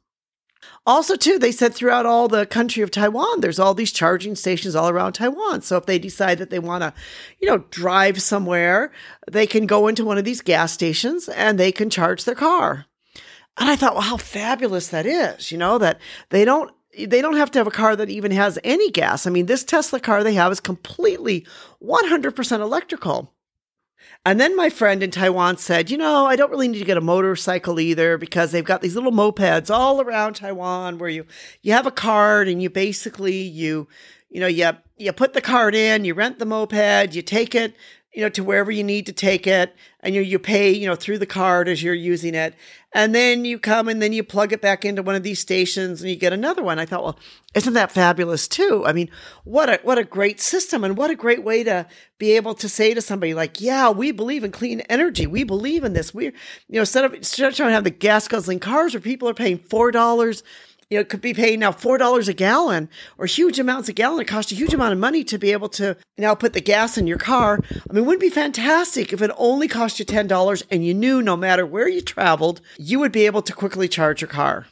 Also, 0.86 1.16
too, 1.16 1.38
they 1.38 1.52
said 1.52 1.74
throughout 1.74 2.06
all 2.06 2.28
the 2.28 2.46
country 2.46 2.82
of 2.82 2.92
Taiwan, 2.92 3.42
there's 3.42 3.60
all 3.60 3.74
these 3.74 3.92
charging 3.92 4.36
stations 4.36 4.76
all 4.76 4.90
around 4.90 5.14
Taiwan. 5.14 5.62
So 5.62 5.78
if 5.78 5.86
they 5.86 6.00
decide 6.00 6.38
that 6.40 6.50
they 6.50 6.60
want 6.60 6.82
to, 6.82 6.94
you 7.40 7.48
know, 7.48 7.60
drive 7.70 8.22
somewhere, 8.22 8.92
they 9.30 9.46
can 9.46 9.66
go 9.66 9.88
into 9.88 10.06
one 10.06 10.18
of 10.18 10.26
these 10.26 10.42
gas 10.42 10.72
stations 10.72 11.30
and 11.30 11.60
they 11.60 11.72
can 11.72 11.90
charge 11.90 12.24
their 12.24 12.36
car. 12.36 12.86
And 13.58 13.70
I 13.70 13.76
thought, 13.76 13.94
well, 13.94 14.02
how 14.02 14.18
fabulous 14.18 14.88
that 14.88 15.06
is, 15.06 15.52
you 15.52 15.58
know, 15.58 15.78
that 15.78 16.00
they 16.30 16.46
don't 16.46 16.72
they 16.98 17.22
don't 17.22 17.38
have 17.38 17.52
to 17.52 17.60
have 17.60 17.68
a 17.68 17.72
car 17.72 17.96
that 17.96 18.10
even 18.10 18.32
has 18.32 18.60
any 18.64 18.92
gas. 18.92 19.26
I 19.26 19.30
mean, 19.30 19.46
this 19.46 19.64
Tesla 19.64 20.00
car 20.00 20.24
they 20.24 20.34
have 20.34 20.52
is 20.52 20.60
completely 20.60 21.46
100% 21.82 22.60
electrical. 22.60 23.34
And 24.26 24.40
then 24.40 24.56
my 24.56 24.70
friend 24.70 25.02
in 25.02 25.10
Taiwan 25.10 25.58
said, 25.58 25.90
you 25.90 25.98
know, 25.98 26.26
I 26.28 26.36
don't 26.36 26.52
really 26.52 26.68
need 26.68 26.80
to 26.80 26.86
get 26.86 26.98
a 26.98 27.02
motorcycle 27.02 27.80
either 27.80 28.18
because 28.18 28.52
they've 28.52 28.64
got 28.64 28.82
these 28.82 28.96
little 28.96 29.12
mopeds 29.12 29.74
all 29.74 30.00
around 30.00 30.36
Taiwan 30.36 31.00
where 31.00 31.10
you 31.10 31.26
you 31.62 31.74
have 31.74 31.88
a 31.88 31.92
card 31.92 32.48
and 32.48 32.62
you 32.62 32.70
basically 32.70 33.42
you 33.42 33.88
you 34.30 34.40
know 34.40 34.48
you 34.48 34.72
you 34.98 35.12
put 35.12 35.34
the 35.34 35.42
card 35.42 35.74
in, 35.74 36.06
you 36.06 36.14
rent 36.14 36.38
the 36.38 36.46
moped, 36.46 37.16
you 37.16 37.22
take 37.22 37.56
it 37.56 37.76
you 38.14 38.22
know, 38.22 38.30
to 38.30 38.44
wherever 38.44 38.72
you 38.72 38.84
need 38.84 39.06
to 39.06 39.14
take 39.14 39.48
it 39.48 39.74
and 40.02 40.14
you, 40.14 40.22
you 40.22 40.38
pay, 40.38 40.72
you 40.72 40.86
know, 40.86 40.96
through 40.96 41.18
the 41.18 41.26
card 41.26 41.70
as 41.70 41.82
you're 41.82 41.94
using 41.94 42.36
it. 42.36 42.54
And 42.94 43.16
then 43.16 43.46
you 43.46 43.58
come 43.58 43.88
and 43.88 44.02
then 44.02 44.12
you 44.12 44.22
plug 44.22 44.52
it 44.52 44.62
back 44.62 44.84
into 44.84 45.02
one 45.02 45.16
of 45.16 45.24
these 45.24 45.40
stations 45.40 46.02
and 46.02 46.10
you 46.10 46.18
get 46.18 46.34
another 46.34 46.62
one. 46.62 46.78
I 46.78 46.86
thought, 46.86 47.04
well, 47.04 47.20
isn't 47.56 47.74
that 47.74 47.92
fabulous 47.92 48.50
too? 48.50 48.84
I 48.86 48.92
mean, 48.92 49.10
what 49.46 49.70
a, 49.70 49.80
what 49.84 49.98
a 49.98 50.04
great 50.04 50.42
system 50.42 50.84
and 50.84 50.98
what 50.98 51.10
a 51.10 51.16
great 51.16 51.44
way 51.44 51.64
to 51.64 51.88
be 52.18 52.32
able 52.34 52.54
to 52.56 52.68
say 52.68 52.94
to 52.94 53.02
somebody 53.02 53.34
like, 53.34 53.62
yeah, 53.62 53.90
we 53.90 54.12
believe 54.12 54.44
in 54.44 54.52
clean 54.52 54.82
energy. 54.82 55.26
We 55.26 55.46
believe 55.46 55.86
in 55.86 55.94
this. 55.94 56.14
We're, 56.14 56.34
you 56.68 56.76
know, 56.76 56.82
instead 56.82 57.06
of, 57.06 57.14
instead 57.14 57.48
of 57.48 57.56
trying 57.56 57.70
to 57.70 57.76
have 57.76 57.86
the 57.86 57.92
gas 57.92 58.28
guzzling 58.28 58.60
cars 58.60 58.94
where 58.94 59.02
people 59.02 59.30
are 59.30 59.34
paying 59.34 59.60
$4 59.60 60.44
you 60.92 60.98
know, 60.98 61.06
could 61.06 61.22
be 61.22 61.34
paying 61.34 61.62
now 61.62 61.72
four 61.72 61.98
dollars 61.98 62.28
a 62.28 62.34
gallon 62.34 62.90
or 63.18 63.26
huge 63.26 63.58
amounts 63.58 63.88
a 63.88 63.94
gallon. 63.94 64.22
It 64.22 64.28
costs 64.28 64.52
a 64.52 64.56
huge 64.56 64.74
amount 64.74 64.92
of 64.92 65.00
money 65.00 65.24
to 65.24 65.38
be 65.38 65.54
able 65.54 65.70
to 65.70 65.96
now 66.18 66.36
put 66.36 66.52
the 66.52 66.60
gas 66.60 66.98
in 66.98 67.08
your 67.08 67.18
car. 67.18 67.62
I 67.90 67.94
mean, 67.94 68.06
wouldn't 68.06 68.20
be 68.20 68.30
fantastic 68.30 69.14
if 69.14 69.22
it 69.22 69.32
only 69.38 69.70
cost 69.70 70.00
you 70.00 70.06
ten 70.06 70.28
dollars 70.28 70.64
and 70.70 70.86
you 70.86 70.94
knew 70.94 71.22
no 71.22 71.38
matter 71.38 71.66
where 71.66 71.88
you 71.88 72.02
traveled, 72.02 72.60
you 72.78 73.00
would 73.00 73.14
be 73.14 73.26
able 73.26 73.42
to 73.42 73.54
quickly 73.54 73.88
charge 73.88 74.20
your 74.20 74.28
car. 74.28 74.68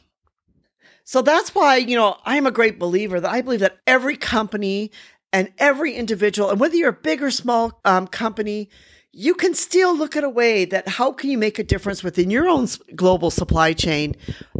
So 1.04 1.22
that's 1.22 1.54
why, 1.54 1.76
you 1.76 1.96
know, 1.96 2.18
I'm 2.24 2.46
a 2.46 2.52
great 2.52 2.78
believer 2.78 3.18
that 3.18 3.30
I 3.30 3.40
believe 3.40 3.60
that 3.60 3.78
every 3.86 4.16
company 4.16 4.92
and 5.32 5.52
every 5.58 5.94
individual, 5.94 6.50
and 6.50 6.60
whether 6.60 6.76
you're 6.76 6.90
a 6.90 6.92
big 6.92 7.22
or 7.22 7.30
small 7.30 7.80
um, 7.84 8.06
company, 8.06 8.68
you 9.12 9.34
can 9.34 9.54
still 9.54 9.96
look 9.96 10.16
at 10.16 10.24
a 10.24 10.28
way 10.28 10.64
that 10.64 10.86
how 10.86 11.12
can 11.12 11.30
you 11.30 11.38
make 11.38 11.58
a 11.58 11.64
difference 11.64 12.04
within 12.04 12.30
your 12.30 12.48
own 12.48 12.68
global 12.94 13.30
supply 13.30 13.72
chain 13.72 14.14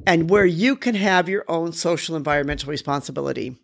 and 0.06 0.28
where 0.28 0.46
you 0.46 0.76
can 0.76 0.94
have 0.94 1.28
your 1.28 1.44
own 1.48 1.72
social 1.72 2.16
environmental 2.16 2.70
responsibility. 2.70 3.56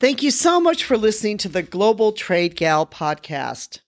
Thank 0.00 0.22
you 0.22 0.30
so 0.30 0.60
much 0.60 0.84
for 0.84 0.96
listening 0.96 1.38
to 1.38 1.48
the 1.48 1.62
Global 1.62 2.12
Trade 2.12 2.56
Gal 2.56 2.86
podcast. 2.86 3.80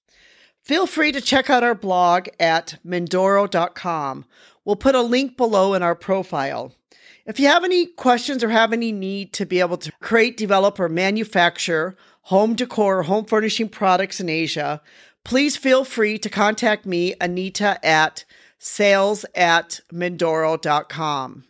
Feel 0.63 0.87
free 0.87 1.13
to 1.13 1.21
check 1.21 1.51
out 1.51 1.65
our 1.65 1.75
blog 1.75 2.29
at 2.39 2.79
mindoro.com. 2.87 4.25
We'll 4.65 4.77
put 4.77 4.95
a 4.95 5.03
link 5.03 5.37
below 5.37 5.75
in 5.75 5.83
our 5.83 5.95
profile. 5.95 6.73
If 7.27 7.41
you 7.41 7.49
have 7.49 7.65
any 7.65 7.87
questions 7.87 8.45
or 8.45 8.51
have 8.51 8.73
any 8.73 8.93
need 8.93 9.33
to 9.35 9.47
be 9.47 9.61
able 9.61 9.79
to 9.79 9.93
create, 10.01 10.37
develop, 10.37 10.79
or 10.79 10.89
manufacture 10.89 11.97
home 12.29 12.55
decor, 12.55 13.03
home 13.03 13.25
furnishing 13.25 13.69
products 13.69 14.21
in 14.21 14.29
Asia, 14.29 14.81
please 15.25 15.57
feel 15.57 15.85
free 15.85 16.19
to 16.19 16.29
contact 16.31 16.87
me, 16.87 17.15
Anita, 17.21 17.85
at 17.85 18.25
sales 18.59 19.25
at 19.35 19.81
Mindoro.com. 19.93 21.45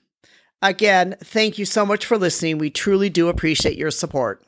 Again, 0.62 1.16
thank 1.22 1.58
you 1.58 1.64
so 1.66 1.84
much 1.84 2.06
for 2.06 2.16
listening. 2.16 2.58
We 2.58 2.70
truly 2.70 3.10
do 3.10 3.28
appreciate 3.28 3.76
your 3.76 3.90
support. 3.90 4.42